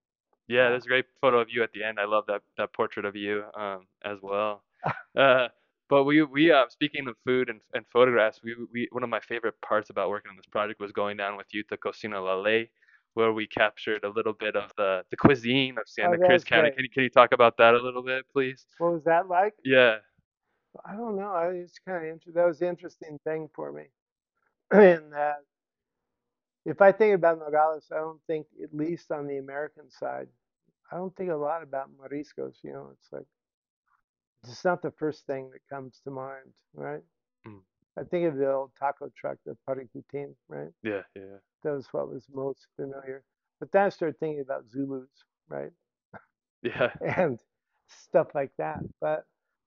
[0.48, 0.68] yeah.
[0.70, 1.98] There's a great photo of you at the end.
[2.00, 4.62] I love that that portrait of you um, as well.
[5.16, 5.48] Uh,
[5.88, 9.20] but we we uh, speaking of food and, and photographs, we we one of my
[9.20, 12.34] favorite parts about working on this project was going down with you to Cocina La
[12.34, 12.68] Ley,
[13.14, 16.70] where we captured a little bit of the the cuisine of Santa Cruz County.
[16.72, 18.66] Can you can you talk about that a little bit, please?
[18.78, 19.54] What was that like?
[19.64, 19.98] Yeah.
[20.84, 21.32] I don't know.
[21.32, 22.34] I, it's kind of.
[22.34, 23.84] That was the interesting thing for me.
[24.70, 25.12] and
[26.64, 30.28] if I think about Nogales, I don't think, at least on the American side,
[30.90, 32.56] I don't think a lot about mariscos.
[32.62, 33.26] You know, it's like,
[34.44, 37.02] it's not the first thing that comes to mind, right?
[37.46, 37.60] Mm.
[37.98, 40.72] I think of the old taco truck, the paricutin, right?
[40.82, 41.02] Yeah.
[41.14, 41.38] Yeah.
[41.62, 43.22] That was what was most familiar.
[43.60, 45.08] But then I started thinking about Zula's,
[45.48, 45.70] right?
[46.62, 46.90] Yeah.
[47.16, 47.38] and
[47.88, 48.80] stuff like that.
[49.00, 49.24] But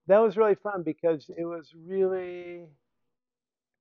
[0.07, 2.67] that was really fun because it was really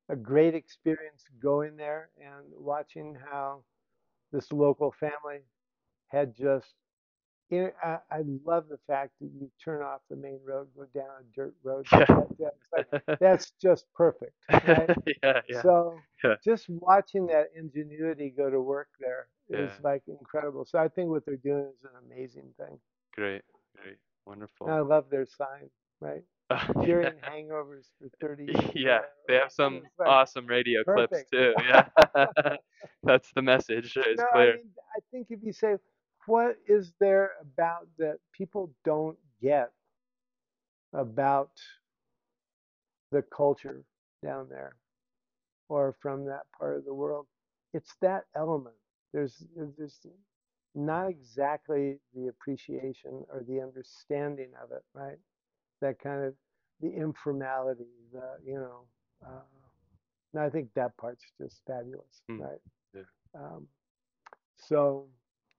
[0.08, 3.62] a great experience going there and watching how
[4.32, 5.40] this local family
[6.08, 6.74] had just.
[7.50, 10.84] You know, I, I love the fact that you turn off the main road, go
[10.94, 11.86] down a dirt road.
[11.92, 12.06] Yeah.
[12.08, 12.86] That, that's, like,
[13.20, 14.90] that's just perfect, right?
[15.22, 15.40] yeah.
[15.48, 15.62] Yeah.
[15.62, 16.36] So Yeah.
[16.44, 19.80] just watching that ingenuity go to work there is Yeah.
[19.82, 20.64] like incredible.
[20.64, 22.78] So I think what they're doing is an amazing thing.
[23.12, 23.42] Great.
[23.76, 23.98] Great.
[24.26, 24.66] Wonderful.
[24.66, 26.22] And I love their sign, right?
[26.48, 28.70] Uh, Curing hangovers for 30 years.
[28.72, 31.52] Yeah, they have some awesome radio clips too.
[31.68, 31.88] Yeah,
[33.02, 33.96] that's the message.
[33.96, 34.52] It's no, clear.
[34.52, 35.74] I, mean, I think if you say,
[36.26, 39.72] what is there about that people don't get
[40.92, 41.50] about
[43.10, 43.82] the culture
[44.22, 44.76] down there
[45.68, 47.26] or from that part of the world?
[47.74, 48.76] It's that element.
[49.12, 49.44] There's,
[49.76, 49.98] there's
[50.76, 55.18] not exactly the appreciation or the understanding of it, right?
[55.80, 56.34] That kind of
[56.80, 58.80] the informality, the, you know,
[59.26, 59.40] uh,
[60.32, 62.60] and I think that part's just fabulous, Mm, right?
[62.94, 63.02] yeah.
[63.34, 63.66] Um,
[64.56, 65.06] so,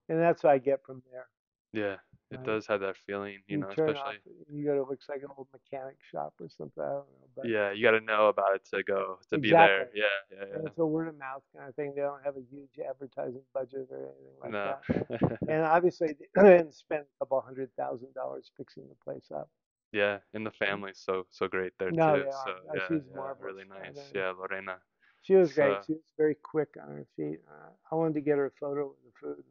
[0.08, 1.28] and that's what I get from there.
[1.72, 1.96] Yeah,
[2.30, 2.44] it Right.
[2.46, 4.16] does have that feeling, you know, turn especially.
[4.16, 6.82] off, you go to looks like an old mechanic shop or something.
[6.82, 9.50] I don't know, but Yeah, you got to know about it to go to be
[9.50, 9.82] there.
[9.82, 10.00] Exactly.
[10.00, 10.68] Yeah, yeah, and yeah.
[10.70, 11.94] it's a word of mouth kind of thing.
[11.94, 14.76] They don't have a huge advertising budget or anything like No.
[15.20, 15.40] that.
[15.48, 19.50] And obviously, they didn't spend a couple hundred thousand dollars fixing the place up.
[19.92, 22.24] Yeah, and the family's so so great there No, too.
[22.24, 22.44] they are.
[22.44, 23.54] So Uh, yeah, she's yeah, marvelous.
[23.54, 24.10] really I nice.
[24.14, 24.76] Yeah, Lorena.
[25.22, 25.76] She was great.
[25.86, 27.40] She was very quick on her feet.
[27.48, 29.44] Uh, I wanted to get her a photo with the food.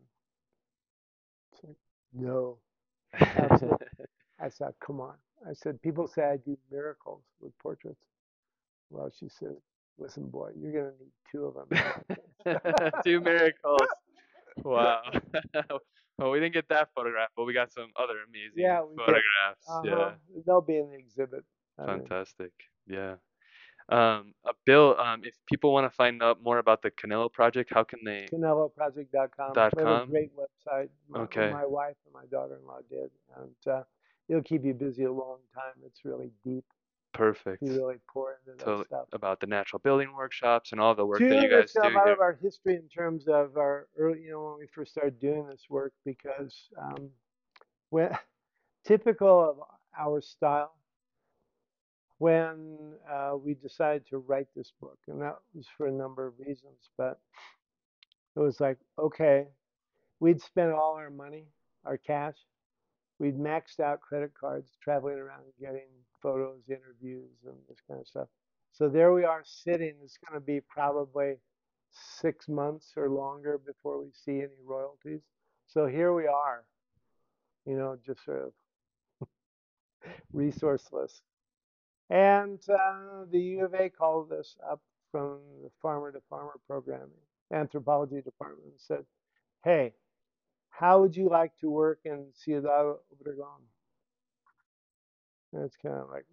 [1.54, 1.76] It's like,
[2.14, 2.58] no.
[3.20, 3.88] Absolutely.
[4.40, 5.16] I said, come on.
[5.48, 8.06] I said, people say I do miracles with portraits.
[8.90, 9.56] Well, she said,
[9.98, 11.70] listen, boy, you're going to need two of them.
[13.04, 13.82] Two miracles.
[14.64, 15.02] Wow.
[16.18, 19.68] well, we didn't get that photograph, but we got some other amazing Yeah, photographs.
[19.70, 20.12] Uh-huh.
[20.46, 21.44] They'll be in the exhibit.
[21.80, 22.52] Yeah, fantastic.
[22.88, 23.16] Yeah.
[23.90, 27.72] Um, uh, Bill, um, if people want to find out more about the Canelo project,
[27.74, 28.28] how can they?
[28.34, 29.54] CaneloProject.com.
[29.54, 30.10] Dot We have a com?
[30.10, 30.90] great website.
[31.08, 31.52] My, Okay.
[31.52, 33.84] my wife and my daughter-in-law did, and uh,
[34.28, 35.82] it'll keep you busy a long time.
[35.86, 36.66] It's really deep.
[37.18, 37.64] Perfect.
[37.64, 38.86] You really pour into that Totally.
[38.86, 39.08] stuff.
[39.12, 41.90] About the natural building workshops and all the work Two, that you guys do a
[41.90, 42.14] lot here.
[42.14, 45.48] of our history in terms of our early, you know, when we first started doing
[45.48, 47.10] this work, because um,
[47.90, 48.10] when
[48.86, 49.58] typical of
[49.98, 50.74] our style,
[52.20, 56.34] when uh, we decided to write this book, and that was for a number of
[56.40, 57.20] reasons, but
[58.36, 59.48] it was like, okay,
[60.20, 61.46] we'd spent all our money,
[61.86, 62.36] our cash,
[63.20, 65.88] we'd maxed out credit cards, traveling around getting
[66.22, 68.28] photos, interviews, and this kind of stuff.
[68.72, 69.94] So there we are sitting.
[70.04, 71.36] It's going to be probably
[71.92, 75.22] six months or longer before we see any royalties.
[75.68, 76.64] So here we are,
[77.66, 78.54] you know, just sort
[79.22, 79.28] of
[80.36, 81.22] resourceless.
[82.10, 87.10] And uh, the U of A called us up from the farmer to farmer programming,
[87.52, 89.06] anthropology department, and said,
[89.64, 89.94] hey,
[90.78, 93.62] how would you like to work in Ciudad Obregón?
[95.54, 96.26] It's kind of like,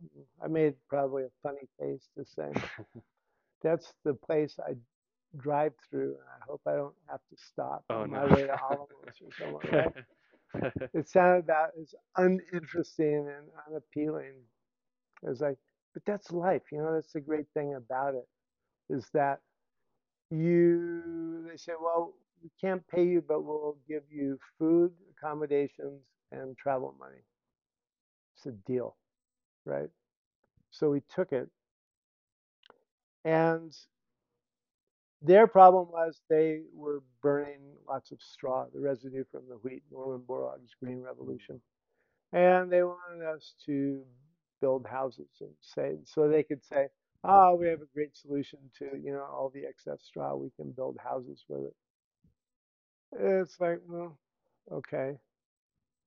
[0.42, 2.52] I made probably a funny face to say,
[3.62, 4.74] that's the place I
[5.38, 8.18] drive through, and I hope I don't have to stop Oh on no.
[8.18, 9.92] my way to Alamos or somewhere, right?
[10.94, 14.34] It sounded about as uninteresting and unappealing
[15.28, 15.58] as like,
[15.94, 18.28] but that's life, you know, that's the great thing about it,
[18.90, 19.40] is that
[20.30, 26.56] you, they say, well, we can't pay you, but we'll give you food, accommodations, and
[26.58, 27.22] travel money.
[28.36, 28.96] It's a deal,
[29.64, 29.88] right?
[30.70, 31.48] So we took it.
[33.24, 33.74] And
[35.22, 40.22] their problem was they were burning lots of straw, the residue from the wheat, Norman
[40.28, 41.62] Borlaug's Green Revolution.
[42.32, 44.02] And they wanted us to
[44.60, 46.88] build houses and say, so they could say,
[47.24, 50.34] oh, we have a great solution to, you know, all the excess straw.
[50.36, 51.74] We can build houses with it.
[53.18, 54.18] It's like, well,
[54.70, 55.14] okay.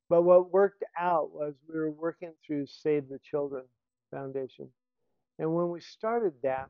[0.10, 3.63] But what worked out was we were working through Save the Children
[4.12, 4.70] Foundation.
[5.39, 6.70] And when we started that,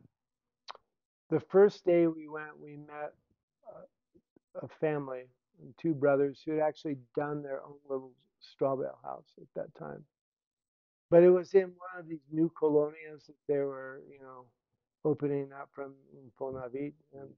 [1.30, 3.14] the first day we went, we met
[4.62, 5.24] a, family,
[5.80, 10.04] two brothers who had actually done their own little straw bale house at that time.
[11.10, 14.46] But it was in one of these new colonias that they were, you know,
[15.06, 17.30] opening up from Infonavit, and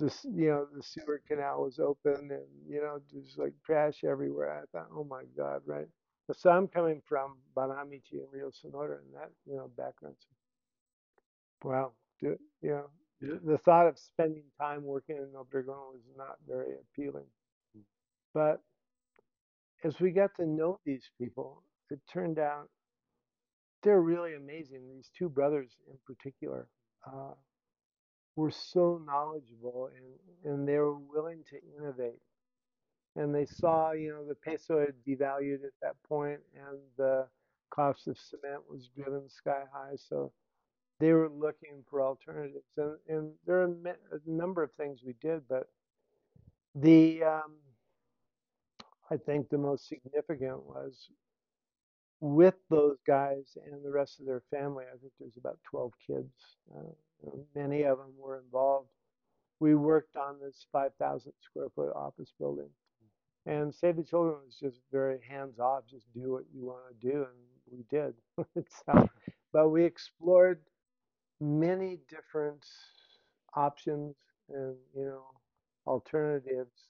[0.00, 4.52] this, you know, the sewer canal was open, and you know, there's like trash everywhere.
[4.62, 5.88] I thought, oh my God, right?
[6.34, 10.16] So I'm coming from Banamichi and Rio Sonora, and that, you know, background.
[10.20, 10.28] So,
[11.68, 13.38] Wow, you know, Yeah.
[13.44, 17.28] the thought of spending time working in Obregon was not very appealing.
[17.76, 17.84] Mm.
[18.34, 18.62] But
[19.84, 22.70] as we got to know these people, it turned out
[23.82, 24.88] they're really amazing.
[24.88, 26.68] These two brothers in particular
[27.06, 27.34] uh,
[28.36, 32.20] were so knowledgeable and, and they were willing to innovate.
[33.16, 37.26] And they saw, you know, the peso had devalued at that point and the
[37.70, 39.96] cost of cement was driven sky high.
[39.96, 40.32] So
[41.00, 42.64] they were looking for alternatives.
[42.76, 43.74] And, and there are
[44.12, 45.68] a number of things we did, but
[46.74, 47.56] the, um,
[49.10, 51.08] I think the most significant was
[52.20, 54.84] with those guys and the rest of their family.
[54.92, 56.32] I think there's about 12 kids.
[56.76, 58.88] Uh, many of them were involved.
[59.58, 62.68] We worked on this 5,000 square foot office building.
[63.46, 67.08] And Save the Children was just very hands off, just do what you want to
[67.10, 67.26] do.
[67.26, 68.14] And we did.
[68.86, 69.08] so,
[69.52, 70.60] but we explored
[71.40, 72.64] many different
[73.54, 74.14] options
[74.50, 75.24] and, you know,
[75.86, 76.88] alternatives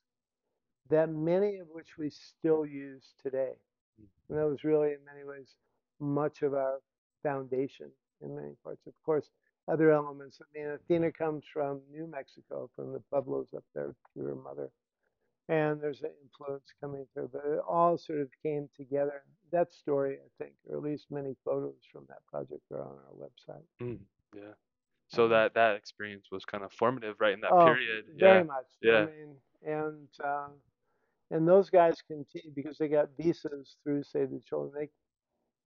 [0.90, 3.52] that many of which we still use today.
[4.28, 5.54] And that was really, in many ways,
[5.98, 6.78] much of our
[7.22, 7.90] foundation
[8.22, 8.86] in many parts.
[8.86, 9.30] Of course,
[9.68, 10.40] other elements.
[10.40, 14.70] I mean, Athena comes from New Mexico, from the Pueblos up there through her mother.
[15.48, 19.22] And there's an influence coming through, but it all sort of came together.
[19.50, 23.14] That story, I think, or at least many photos from that project are on our
[23.18, 23.64] website.
[23.82, 23.98] Mm,
[24.32, 24.52] yeah.
[25.08, 28.04] So Um, that that experience was kind of formative, right, in that Oh, period.
[28.16, 28.42] very Yeah.
[28.44, 28.66] much.
[28.80, 29.02] Yeah.
[29.02, 30.48] I mean, and uh,
[31.30, 34.72] and those guys continue because they got visas through Save the Children.
[34.76, 34.90] They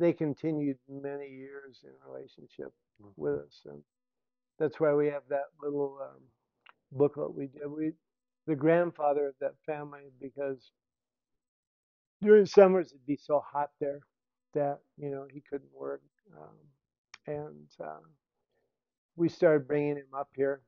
[0.00, 3.12] they continued many years in relationship Mm.
[3.16, 3.82] with us, and
[4.58, 6.22] that's why we have that little um,
[6.92, 7.66] booklet we did.
[7.68, 7.92] We
[8.46, 10.72] the grandfather of that family because
[12.22, 14.00] during summers it'd be so hot there
[14.54, 16.02] that you know he couldn't work,
[16.38, 16.56] um,
[17.26, 18.00] and uh,
[19.16, 20.62] we started bringing him up here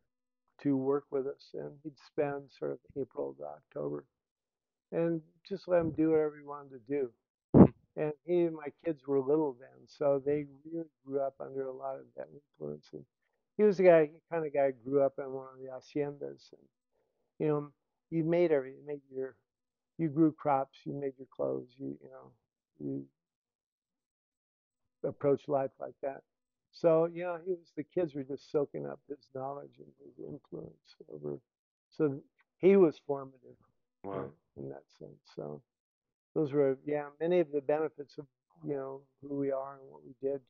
[0.63, 4.05] to work with us, and he'd spend sort of April to October,
[4.93, 7.11] and just let him do whatever he wanted to do.
[7.55, 7.65] Hmm.
[7.97, 11.73] And he and my kids were little then, so they really grew up under a
[11.73, 12.89] lot of that influence.
[12.93, 13.05] And
[13.57, 16.53] he was the guy, kind of guy who grew up in one of the haciendas,
[16.53, 16.69] and
[17.39, 17.69] you know,
[18.11, 19.37] you made every, you made your,
[19.99, 22.31] you grew crops, you made your clothes, you, you know,
[22.79, 23.05] you
[25.05, 26.23] approached life like that.
[26.73, 30.19] So, you know, he was, the kids were just soaking up his knowledge and his
[30.27, 31.39] influence over,
[31.91, 32.21] so
[32.59, 33.57] he was formative
[34.07, 34.19] Wow.
[34.19, 35.21] right, in that sense.
[35.35, 35.63] So
[36.35, 38.27] those were, yeah, many of the benefits of,
[38.65, 40.41] you know, who we are and what we did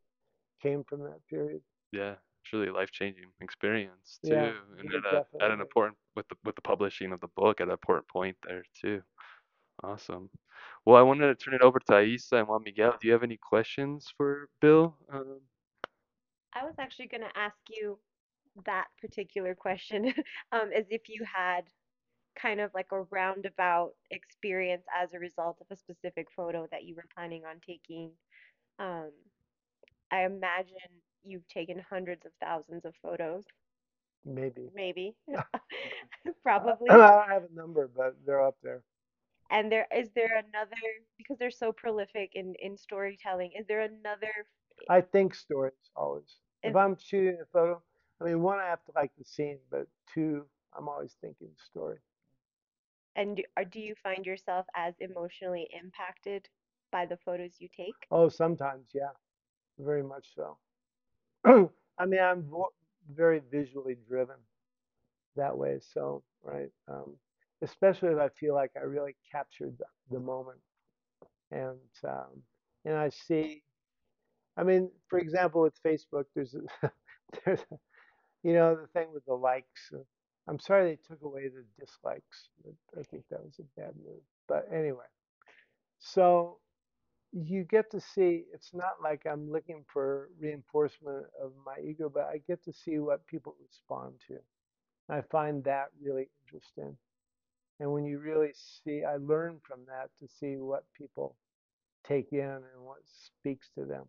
[0.63, 1.61] came from that period.
[1.93, 2.15] Yeah.
[2.43, 4.33] It's really life changing experience too.
[4.33, 7.61] Yeah, And at, a, at an important with the with the publishing of the book
[7.61, 9.03] at an important point there too.
[9.83, 10.31] Awesome.
[10.85, 12.97] Well, I wanted to turn it over to Aisa and Juan Miguel.
[13.01, 14.97] Do you have any questions for Bill?
[15.13, 15.41] Um,
[16.55, 17.99] I was actually going to ask you
[18.65, 20.07] that particular question,
[20.53, 21.65] um, as if you had
[22.41, 26.95] kind of like a roundabout experience as a result of a specific photo that you
[26.95, 28.11] were planning on taking.
[28.79, 29.11] Um,
[30.11, 30.77] I imagine
[31.25, 33.45] you've taken hundreds of thousands of photos,
[34.25, 34.73] Maybe.
[34.75, 35.15] maybe,
[36.43, 36.91] probably.
[36.91, 38.83] I don't have a number, but they're up there.
[39.51, 40.77] And there is there another
[41.19, 43.53] because they're so prolific in in storytelling.
[43.59, 44.47] Is there another
[44.89, 46.39] I think stories always.
[46.65, 47.83] If is I'm shooting a photo,
[48.21, 51.99] I mean, one, I have to like the scene, but two, I'm always thinking story.
[53.17, 56.49] And do, you find yourself as emotionally impacted
[56.93, 57.95] by the photos you take?
[58.11, 59.11] Oh, sometimes, yeah,
[59.79, 60.59] very much so.
[61.99, 62.51] I mean, I'm
[63.13, 64.37] very visually driven
[65.37, 66.71] that way, so, right.
[66.89, 67.17] Um,
[67.63, 70.59] especially if I feel like I really captured the, the moment.
[71.51, 72.43] And um,
[72.85, 73.63] and I see,
[74.57, 76.91] I mean, for example, with Facebook, there's a,
[77.45, 77.77] there's a,
[78.43, 79.93] you know the thing with the likes.
[80.49, 82.51] I'm sorry they took away the dislikes.
[82.99, 84.23] I think that was a bad move.
[84.49, 85.07] But anyway,
[85.99, 86.59] so
[87.33, 88.45] you get to see.
[88.55, 92.99] It's not like I'm looking for reinforcement of my ego, but I get to see
[92.99, 94.39] what people respond to.
[95.09, 96.97] I find that really interesting.
[97.81, 101.37] And when you really see, I learn from that to see what people
[102.07, 104.05] take in and what speaks to them.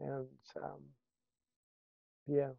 [0.00, 0.26] And
[0.62, 0.82] um,
[2.26, 2.50] yeah,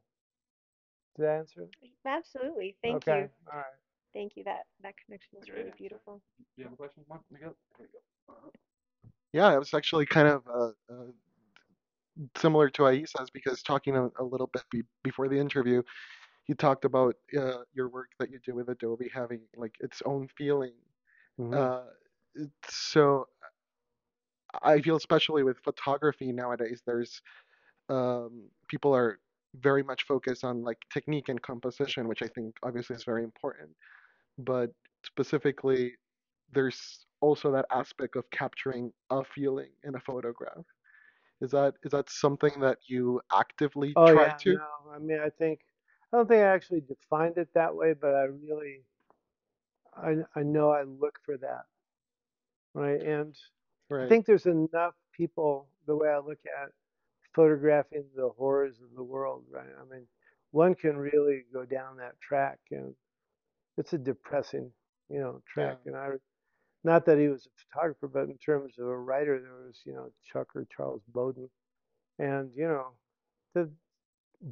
[1.17, 1.69] did that answer it?
[2.05, 2.75] Absolutely.
[2.81, 3.29] Thank Okay, you.
[3.51, 3.65] all right.
[4.13, 4.43] Thank you.
[4.43, 6.21] That that connection is really beautiful.
[6.39, 7.21] Do you have a question, Mark?
[7.31, 7.55] Miguel?
[7.77, 8.51] There you go.
[9.33, 11.05] Yeah, it was actually kind of uh, uh,
[12.37, 15.81] similar to Aisa's because talking a, a little bit be, before the interview,
[16.47, 20.27] you talked about uh, your work that you do with Adobe having like its own
[20.37, 20.73] feeling.
[21.37, 21.85] hmm Uh,
[22.35, 23.27] it- so
[24.63, 27.21] I feel especially with photography nowadays, there's
[27.89, 29.19] um, people are
[29.55, 33.75] very much focused on like technique and composition, which I think obviously is very important.
[34.37, 34.71] But
[35.05, 35.95] specifically,
[36.51, 40.65] there's also that aspect of capturing a feeling in a photograph.
[41.41, 44.59] Is that is that something that you actively Oh try yeah, to?
[44.59, 45.65] no, I mean, I think
[46.13, 48.85] I don't think I actually defined it that way, but I really,
[49.97, 51.65] I I know I look for that,
[52.73, 53.01] right?
[53.01, 53.35] And
[54.01, 56.71] I think there's enough people, the way I look at
[57.37, 59.69] photographing the horrors of the world, right?
[59.79, 60.07] I mean,
[60.51, 62.95] one can really go down that track, and
[63.77, 64.71] it's a depressing,
[65.09, 65.79] you know, yeah, track.
[65.85, 66.09] And I,
[66.83, 69.93] not that he was a photographer, but in terms of a writer, there was, you
[69.93, 71.49] know, Chuck or Charles Bowden,
[72.19, 72.87] and you know,
[73.55, 73.69] the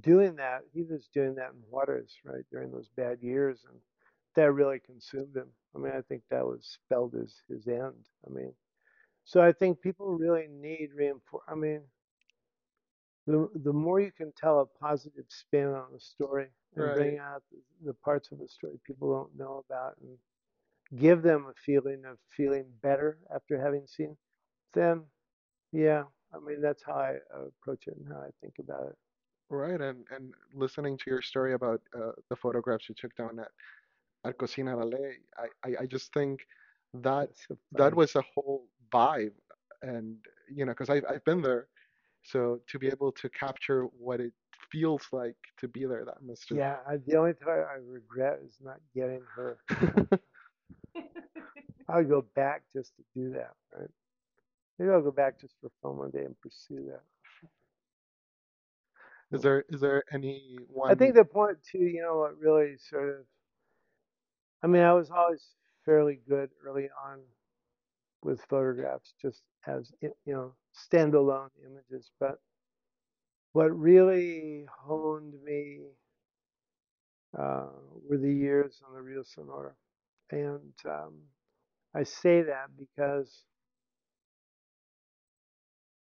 [0.02, 3.80] doing that, he was doing that in Juárez, right, during those bad years, and
[4.36, 5.50] that really consumed him.
[5.76, 8.06] I mean, I think that was spelled as his end.
[8.28, 8.54] I mean,
[9.26, 11.44] so I think people really need reinforce.
[11.50, 11.82] I mean,
[13.28, 17.20] the the more you can tell a positive spin on a story and right, bring
[17.20, 17.44] out
[17.84, 20.18] the, parts of the story people don't know about, and
[21.00, 24.16] give them a feeling of feeling better after having seen,
[24.74, 25.04] then
[25.72, 26.04] yeah,
[26.34, 28.98] I mean, that's how I approach it and how I think about it.
[29.50, 29.82] right.
[29.82, 33.52] And and listening to your story about uh, the photographs you took down at
[34.26, 34.78] at Cocina
[35.38, 36.42] I, I I just think
[36.94, 39.34] that so that was a whole vibe,
[39.82, 40.18] and
[40.50, 41.68] you know, because I've I've been there,
[42.26, 44.34] so to be able to capture what it
[44.72, 48.40] feels like to be there, that must just Yeah, I, the only thing I regret
[48.46, 49.60] is not getting her.
[51.88, 53.90] I would go back just to do that, right?
[54.80, 57.04] Maybe I'll go back just for fun one day and pursue that.
[59.32, 60.92] Is there is there any one?
[60.92, 63.26] I think the point too, you know, what really sort of,
[64.64, 65.44] I mean, I was always
[65.84, 67.20] fairly good early on
[68.24, 72.12] with photographs, just as you know, standalone images.
[72.20, 72.40] But
[73.54, 75.80] what really honed me
[77.38, 77.68] uh,
[78.10, 79.74] were the years on the Rio Sonora,
[80.32, 81.14] and um,
[81.96, 83.44] I say that because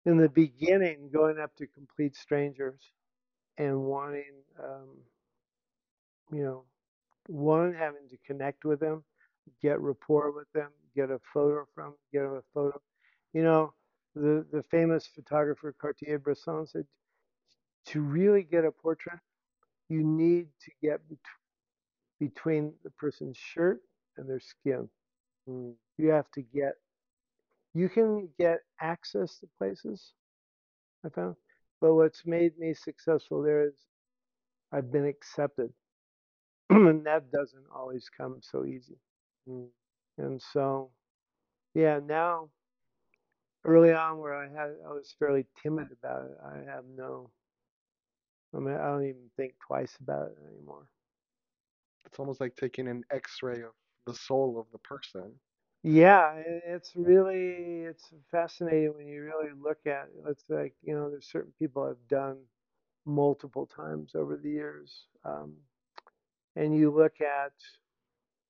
[0.05, 2.80] in the beginning, going up to complete strangers
[3.58, 4.34] and wanting,
[4.64, 4.89] um,
[6.32, 6.64] you know,
[7.28, 9.03] one having to connect with them,
[9.62, 12.82] get rapport with them, get a photo from, get a photo.
[13.34, 13.74] You know,
[14.18, 16.86] the the famous photographer Cartier-Bresson said,
[17.88, 19.20] to really get a portrait,
[19.89, 21.20] you need to get bet-
[22.20, 23.82] between the person's shirt
[24.18, 24.89] and their skin.
[25.49, 26.76] mm, You have to get.
[27.74, 30.13] You can get access to places.
[31.05, 31.36] I found,
[31.82, 33.76] but what's made me successful there is
[34.72, 35.74] I've been accepted,
[36.70, 38.97] and that doesn't always come so easy.
[39.49, 39.68] mm,
[40.20, 40.91] And so,
[41.76, 42.49] yeah, now
[43.68, 47.32] early on where I had I was fairly timid about it, I have no.
[48.55, 50.89] I mean, I don't even think twice about it anymore.
[52.05, 53.74] it's almost like taking an X-ray of
[54.07, 55.34] the soul of the person.
[55.84, 60.30] Yeah, it's really it's fascinating when you really look at it.
[60.30, 62.39] It's like, you know, there's certain people I've done
[63.05, 65.07] multiple times over the years.
[65.26, 65.55] Um,
[66.55, 67.53] and you look at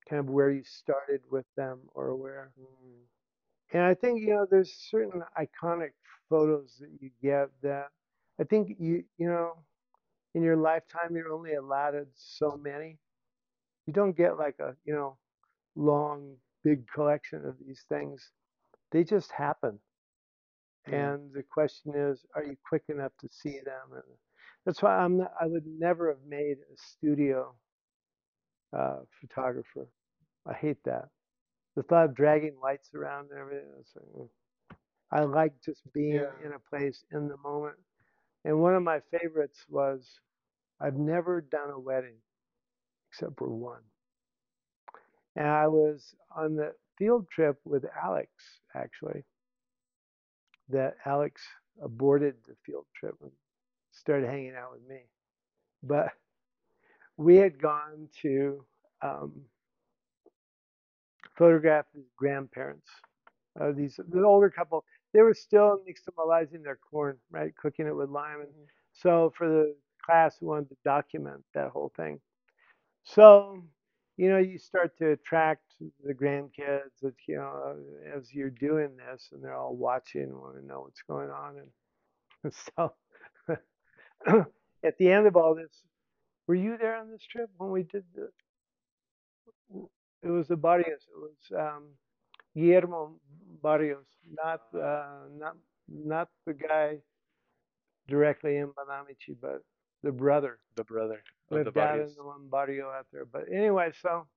[0.10, 2.52] kind of where you started with them or where.
[3.74, 5.92] And I think, you know, there's certain iconic
[6.30, 7.88] photos that you get that
[8.40, 9.54] I think you, you know,
[10.36, 13.00] in your lifetime, you're only allotted so many.
[13.88, 15.18] You don't get like a, you know,
[15.76, 18.32] long, big collection of these things.
[18.92, 19.80] They just happen.
[20.88, 23.94] And the question is, are you quick enough to see them?
[23.94, 24.04] And
[24.66, 27.56] that's why I'm not, I would never have made a studio
[28.78, 29.88] uh, photographer.
[30.48, 31.10] I hate that.
[31.78, 33.70] The thought of dragging lights around and everything.
[33.78, 34.30] Like, mm.
[35.12, 36.34] I like just being Yeah.
[36.44, 37.78] in a place in the moment.
[38.44, 40.20] And one of my favorites was
[40.82, 42.18] I've never done a wedding
[43.10, 43.84] except for one.
[45.36, 48.32] And I was on the field trip with Alex,
[48.76, 49.26] actually.
[50.70, 51.48] That Alex
[51.82, 53.32] aborted the field trip and
[53.92, 55.10] started hanging out with me.
[55.84, 56.14] But
[57.18, 58.66] we had gone to
[59.02, 59.46] um,
[61.38, 62.90] photograph his grandparents.
[63.60, 64.84] Uh, these the older couple,
[65.14, 68.42] they were still nixtamalizing their corn, right, cooking it with lime.
[68.42, 68.50] And
[68.94, 69.76] so for the
[70.06, 72.20] class, we wanted to document that whole thing.
[73.04, 73.64] So,
[74.18, 75.64] you know, you start to attract
[76.04, 77.78] the grandkids, that, you know,
[78.16, 81.58] as you're doing this, and they're all watching and want to know what's going on.
[82.44, 82.94] And so,
[84.84, 85.84] at the end of all this,
[86.48, 88.30] were you there on this trip when we did the?
[90.24, 91.06] It was the Barrios.
[91.10, 91.90] It was um,
[92.56, 93.20] Guillermo
[93.64, 95.58] Barrios, not uh, not
[95.88, 97.00] not the guy
[98.08, 99.62] directly in Banamichi, but
[100.04, 103.26] the brother The brother of the lived out in the one barrio out there.
[103.26, 104.28] But anyway, so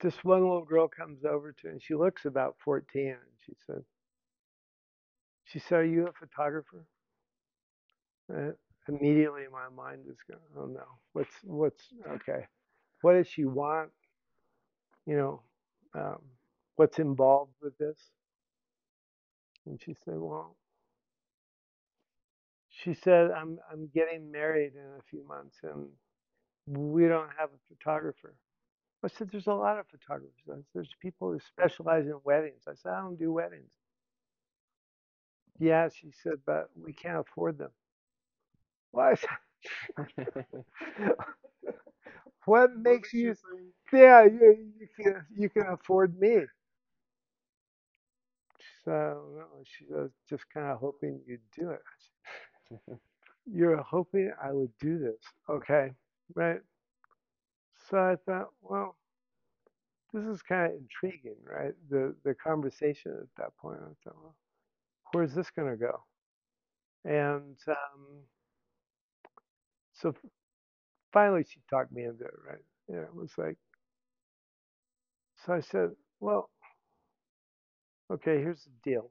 [0.00, 3.84] this one little girl comes over to, and she looks about 14, and she said,
[5.44, 6.86] she said, "Are you a photographer?"
[8.32, 8.52] Uh,
[8.88, 12.46] immediately, my mind is going, "Oh no, what's what's okay?
[13.02, 13.90] What does she want?
[15.06, 15.42] You know,
[15.94, 16.20] um,
[16.76, 17.98] what's involved with this?"
[19.66, 20.56] And she said, "Well."
[22.70, 25.88] She said, "I'm I'm getting married in a few months, and
[26.66, 28.34] we don't have a photographer."
[29.04, 30.34] I said, "There's a lot of photographers.
[30.46, 33.72] Said, There's people who specialize in weddings." I said, "I don't do weddings."
[35.58, 37.72] Yeah, she said, "But we can't afford them."
[38.92, 39.24] What?
[42.48, 43.36] what makes you?
[43.92, 46.40] Yeah, you you can you can afford me.
[48.84, 51.82] So she was just kind of hoping you'd do it.
[53.46, 55.20] You're hoping I would do this,
[55.50, 55.92] okay?
[56.34, 56.60] Right?
[57.90, 58.96] So I thought, well,
[60.12, 61.74] this is kind of intriguing, right?
[61.90, 63.78] The the conversation at that point.
[63.82, 64.36] I thought, well,
[65.12, 66.00] where's this going to go?
[67.04, 68.06] And um,
[69.94, 70.14] so
[71.12, 72.64] finally, she talked me into it, right?
[72.88, 73.56] Yeah, it was like,
[75.46, 75.90] so I said,
[76.20, 76.50] well,
[78.12, 79.10] okay, here's the deal.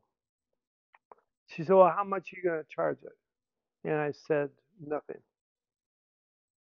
[1.47, 3.17] She said, well, how much are you going to charge it?
[3.89, 4.49] And I said,
[4.85, 5.21] nothing.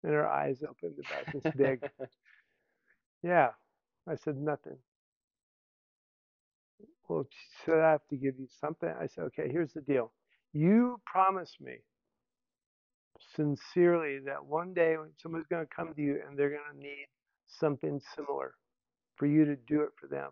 [0.04, 1.82] And her eyes opened about this big.
[3.24, 3.50] yeah,
[4.08, 4.78] I said, nothing.
[7.10, 8.90] Well, she said, I have to give you something.
[8.90, 10.14] I said, okay, here's the deal.
[10.54, 11.78] You promise me
[13.36, 16.80] sincerely that one day when somebody's going to come to you and they're going to
[16.80, 17.08] need
[17.48, 18.54] something similar
[19.16, 20.32] for you to do it for them.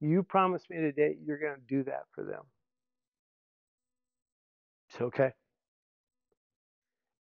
[0.00, 2.42] You promise me today you're going to do that for them.
[4.90, 5.32] It's okay.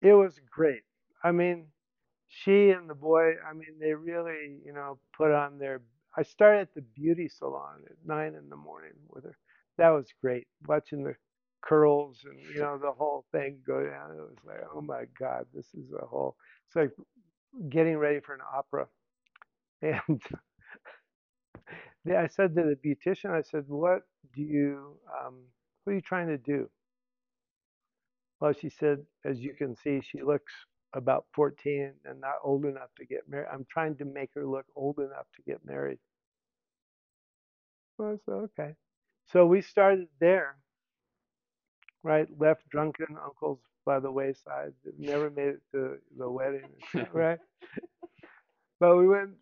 [0.03, 0.83] It was great.
[1.23, 1.67] I mean,
[2.29, 5.83] she and the boy, I mean, they really, you know, put on their.
[6.17, 9.37] I started at the beauty salon at nine in the morning with her.
[9.79, 10.47] That was great.
[10.67, 11.15] Watching the
[11.63, 14.13] curls and, you know, the whole thing go down.
[14.13, 16.37] It was like, oh my God, this is a whole.
[16.69, 16.91] It's like
[17.71, 18.87] getting ready for an opera.
[19.83, 20.21] And
[22.17, 24.03] I said to the beautician, I said, what
[24.35, 25.37] do you, um,
[25.85, 26.69] what are you trying to do?
[28.41, 30.53] Well, she said, as you can see, she looks
[30.95, 33.49] about 14 and not old enough to get married.
[33.53, 35.99] I'm trying to make her look old enough to get married.
[37.99, 38.75] Well, I said, okay.
[39.27, 40.57] So we started there,
[42.03, 42.29] right?
[42.39, 46.71] Left drunken uncles by the wayside never made it to the wedding,
[47.13, 47.39] right?
[48.79, 49.33] But we went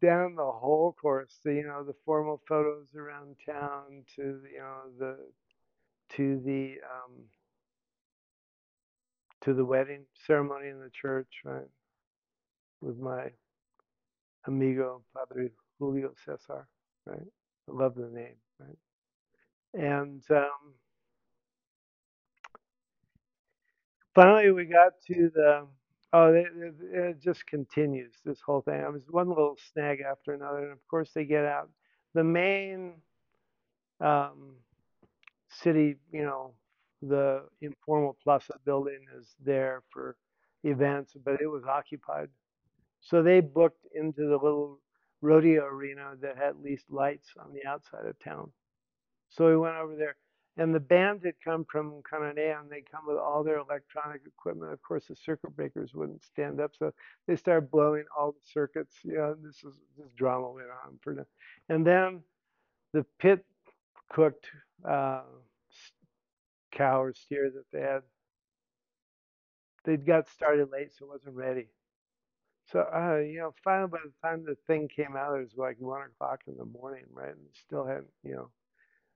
[0.00, 4.58] down the whole course, the, you know, the formal photos around town to, the, you
[4.58, 5.16] know, the,
[6.16, 7.24] to the, um,
[9.42, 11.68] to the wedding ceremony in the church, right?
[12.80, 13.30] With my
[14.46, 16.66] amigo Padre Julio Cesar,
[17.06, 17.20] right?
[17.68, 18.78] I love the name, right?
[19.74, 20.74] And um,
[24.20, 25.66] finally, we got to the.
[26.12, 28.80] Oh, it, it, it just continues this whole thing.
[28.80, 31.70] It was one little snag after another, and of course they get out.
[32.14, 32.94] The main
[34.00, 34.56] um,
[35.50, 36.54] city, you know,
[37.02, 40.16] the informal Plaza building is there for
[40.64, 42.28] events, but it was occupied.
[43.00, 44.80] So they booked into the little
[45.22, 48.52] rodeo arena that had at least lights on the outside of town.
[49.30, 50.16] So we went over there.
[50.60, 54.72] And the band had come from Cananea and they come with all their electronic equipment.
[54.72, 56.72] Of course, the circuit breakers wouldn't stand up.
[56.78, 56.92] So
[57.26, 58.94] they started blowing all the circuits.
[59.02, 61.26] You know, this is this drama went on for.
[61.70, 62.22] And then
[62.92, 63.44] the pit
[64.10, 64.46] cooked
[64.88, 65.22] uh,
[66.72, 68.02] cow or steer that they had,
[69.84, 71.68] They'd got started late, so it wasn't ready.
[72.66, 75.76] So, uh, you know, finally, by the time the thing came out, it was like
[75.80, 77.30] one o'clock in the morning, right?
[77.30, 78.50] And still hadn't, you know,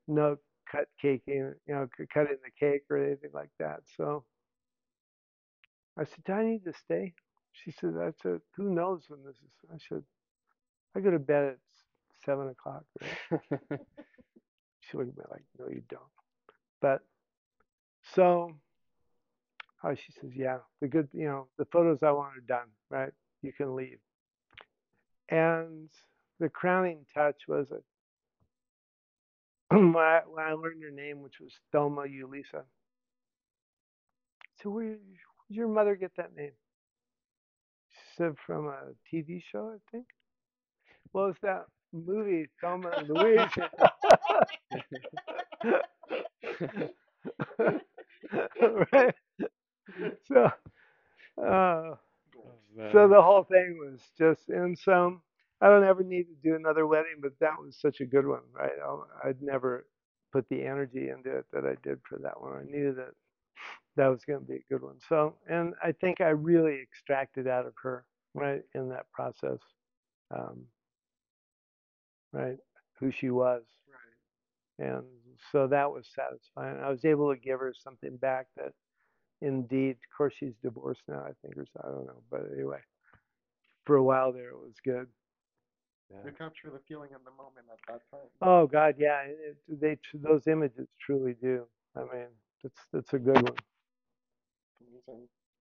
[0.09, 0.38] no
[0.71, 3.81] cut caking, you know, cutting the cake or anything like that.
[3.97, 4.25] So
[5.99, 7.15] I said, Do I need to stay?
[7.53, 9.71] She said, I said, Who knows when this is?
[9.73, 10.03] I said,
[10.97, 11.59] I go to bed at
[12.25, 13.81] seven o'clock, right?
[14.81, 16.03] she looked at me like, No, you don't.
[16.81, 17.01] But
[18.15, 18.53] so
[19.85, 23.12] oh, she says, Yeah, the good, you know, the photos I want are done, right?
[23.43, 23.99] You can leave.
[25.29, 25.89] And
[26.41, 27.79] the crowning touch was a
[29.95, 32.64] when I, when I learned her name, which was Thelma Ulisa.
[34.62, 35.01] So where did
[35.49, 36.53] your mother get that name?
[37.91, 40.07] She said from a TV show, I think.
[41.12, 43.51] Well, it's that movie, Thelma and Louise.
[48.93, 49.14] right.
[50.29, 50.51] So,
[51.43, 51.95] uh,
[52.93, 55.22] so the whole thing was just in some.
[55.61, 58.43] I don't ever need to do another wedding, but that was such a good one,
[58.53, 58.73] right?
[58.85, 59.87] I, I'd never
[60.33, 62.53] put the energy into it that I did for that one.
[62.61, 63.13] I knew that
[63.97, 64.97] that was going to be a good one.
[65.09, 69.59] So, and I think I really extracted out of her, right, in that process,
[70.37, 70.65] um,
[72.33, 72.59] right,
[72.99, 73.63] who she was.
[74.79, 74.89] Right.
[74.89, 75.05] And
[75.53, 76.83] so that was satisfying.
[76.83, 78.73] I was able to give her something back that
[79.41, 82.23] indeed, of course, she's divorced now, I think, or so, I don't know.
[82.31, 82.81] But anyway,
[83.87, 85.07] for a while there, it was good.
[86.25, 88.29] You capture the feeling in the moment at that time.
[88.41, 91.67] Oh God, yeah, it, they those images truly do.
[91.97, 92.27] I mean,
[92.63, 93.57] it's it's a good one.
[94.81, 95.29] Amazing.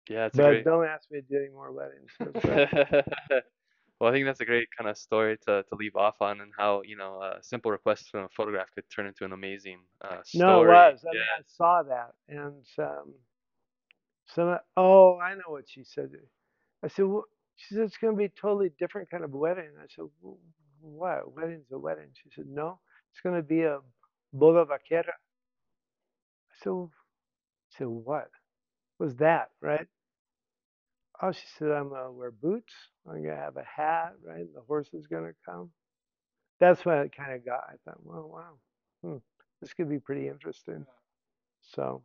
[0.09, 0.65] Yeah, it's But great.
[0.65, 2.11] don't ask me to do any more weddings.
[2.19, 2.35] 'cause,
[4.01, 6.53] well, I think that's a great kind of story to, to leave off on, and
[6.57, 10.23] how you know a simple request from a photograph could turn into an amazing uh,
[10.25, 10.47] story.
[10.47, 11.05] no, it was.
[11.09, 11.23] I mean.
[11.39, 13.15] I saw that, and um,
[14.27, 14.59] some.
[14.77, 16.11] Oh, I know what she said.
[16.83, 17.25] I said, well,
[17.57, 19.71] she said it's going to be a totally different kind of wedding.
[19.81, 21.35] I said, "Wh- what?
[21.37, 22.09] Wedding's a wedding.
[22.15, 22.81] She said, no,
[23.13, 23.81] it's going to be a
[24.37, 25.09] boda vaquera.
[25.11, 26.93] I said, "Well,"
[27.75, 28.31] I said, what?
[29.01, 29.89] Was that right?
[31.23, 32.75] Oh, she said, I'm gonna wear boots.
[33.09, 34.47] I'm gonna have a hat, right?
[34.55, 35.71] The horse is gonna come.
[36.61, 37.65] That's when it kind of got.
[37.69, 38.55] I thought, well, wow,
[39.03, 39.19] hmm,
[39.63, 40.87] this could be pretty interesting.
[41.63, 42.03] So,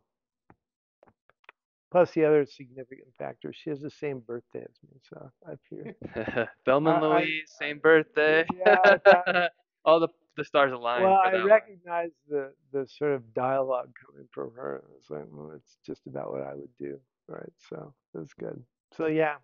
[1.92, 6.46] plus the other significant factor, she has the same birthday as me, so I feel.
[6.66, 8.46] Thelma and I- I- Louise, same birthday.
[8.66, 9.48] Yeah,
[9.86, 14.52] All the the stars aligned Well, I recognize the the sort of dialogue coming from
[14.56, 14.84] her.
[14.98, 17.52] It's like, well, it's just about what I would do, right?
[17.70, 18.62] So that's good.
[18.96, 19.36] So yeah,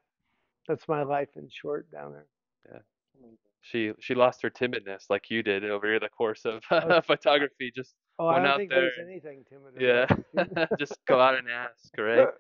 [0.68, 2.28] that's my life in short down there.
[2.72, 2.80] Yeah.
[3.62, 7.02] She she lost her timidness like you did over the course of Oh.
[7.02, 7.72] photography.
[7.76, 9.74] Just Oh, I don't think there there's anything timid.
[9.80, 12.28] yeah, just go out and ask, right?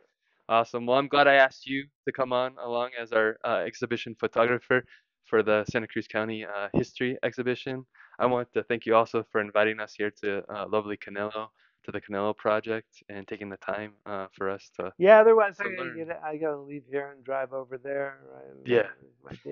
[0.47, 0.85] Awesome.
[0.85, 4.85] Well, I'm glad I asked you to come on along as our uh, exhibition photographer
[5.25, 7.83] for the Santa Cruz County uh, History exhibition.
[8.19, 11.47] I want to thank you also for inviting us here to uh, lovely Canelo,
[11.85, 14.93] to the Canelo Project, and taking the time uh, for us to.
[14.97, 15.97] Yeah, otherwise I to gotta learn.
[16.07, 16.21] get.
[16.23, 18.43] I gotta leave here and drive over there, right?
[18.65, 18.87] Yeah.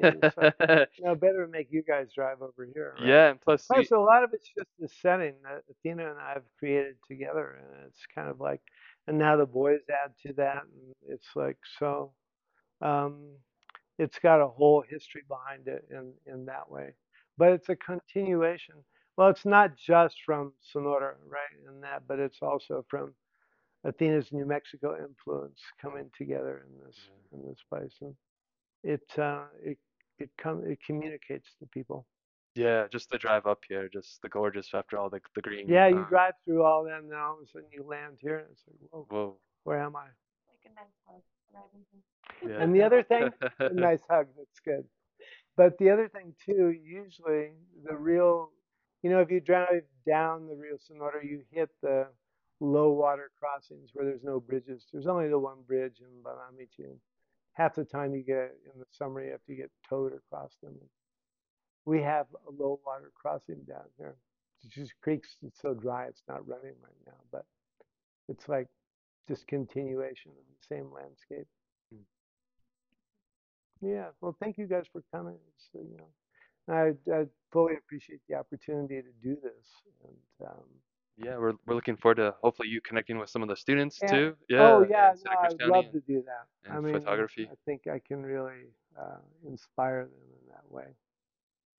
[0.04, 0.52] uh, My.
[0.62, 2.96] So, no, better make you guys drive over here.
[3.00, 3.08] Right?
[3.08, 6.20] yeah, and plus, Right, you- a lot of it's just the setting that Athena and
[6.20, 8.62] I have created together, and it's kind of like,
[9.08, 12.12] and now the boys add to that, and it's like so.
[12.82, 13.38] Um,
[14.00, 16.94] it's got a whole history behind it in in that way,
[17.38, 18.76] but it's a continuation.
[19.18, 23.14] Well, it's not just from Sonora, right, and that, but it's also from
[23.86, 26.98] Athena's New Mexico influence coming together in this
[27.34, 28.16] in this place, and
[28.84, 29.78] it uh, it
[30.20, 32.06] it come it communicates to people.
[32.56, 35.68] yeah, just the drive up here, just the gorgeous after all the the green.
[35.68, 38.18] Yeah, you uh, drive through all that, and then all of a sudden you land
[38.20, 39.38] here, and it's like, whoa, Whoa.
[39.64, 40.06] where am I?
[40.50, 41.22] Like a nice hug
[41.54, 42.02] arriving here.
[42.52, 42.64] Yeah.
[42.64, 44.28] And the other thing, a nice hug.
[44.38, 44.86] That's good.
[45.56, 47.52] But the other thing too, usually
[47.84, 48.52] the real,
[49.04, 52.08] you know, if you drive down the Rio Sonora, you hit the
[52.62, 54.86] low water crossings where there's no bridges.
[54.92, 56.96] There's only the one bridge in Banamichi.
[57.52, 60.74] Half the time you get in the summer, you have to get towed across them.
[61.86, 64.16] We have a low water crossing down here.
[64.64, 65.36] It's just creeks.
[65.46, 67.46] It's so dry, it's not running right now, but
[68.30, 68.68] it's like
[69.28, 71.48] just continuation of the same landscape.
[71.94, 72.04] Mm.
[73.82, 74.08] Yeah.
[74.22, 75.38] Well, thank you guys for coming.
[75.56, 76.08] It's, you know,
[76.70, 79.66] I, I fully appreciate the opportunity to do this.
[80.04, 80.64] And um,
[81.18, 84.12] Yeah, we're we're looking forward to hopefully you connecting with some of the students and
[84.12, 84.36] too.
[84.60, 86.72] oh Yeah, yeah, no, I'd love and, to do that.
[86.72, 87.48] I mean, photography.
[87.52, 88.68] I think I can really
[89.00, 90.88] uh, inspire them in that way.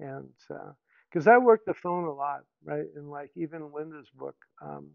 [0.00, 0.28] And
[1.10, 2.86] because I work the phone a lot, right?
[2.96, 4.90] And like even Linda's book, um,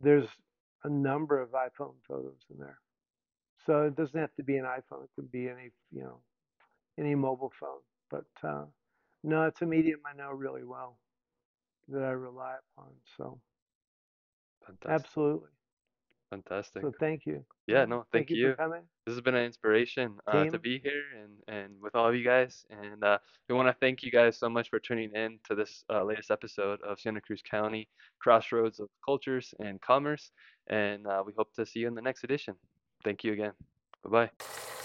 [0.00, 0.26] there's
[0.84, 2.78] a number of iPhone photos in there.
[3.66, 5.04] So it doesn't have to be an iPhone.
[5.04, 6.18] It could be any, you know,
[6.98, 7.80] any mobile phone.
[8.10, 8.64] But uh,
[9.24, 10.98] no, it's a medium I know really well
[11.88, 12.90] that I rely upon.
[13.16, 13.40] So
[14.66, 14.90] Fantastic.
[14.90, 15.48] absolutely.
[16.30, 16.82] Fantastic.
[16.82, 17.44] So thank you.
[17.66, 20.78] Yeah, no, thank thank you for coming, This has been an inspiration uh, to be
[20.78, 22.66] here and, and with all of you guys.
[22.70, 25.84] And uh, we want to thank you guys so much for tuning in to this
[25.90, 27.88] uh, latest episode of Santa Cruz County
[28.20, 30.30] Crossroads of Cultures and Commerce.
[30.68, 32.54] And uh, we hope to see you in the next edition.
[33.04, 33.52] Thank you again.
[34.04, 34.77] Bye bye.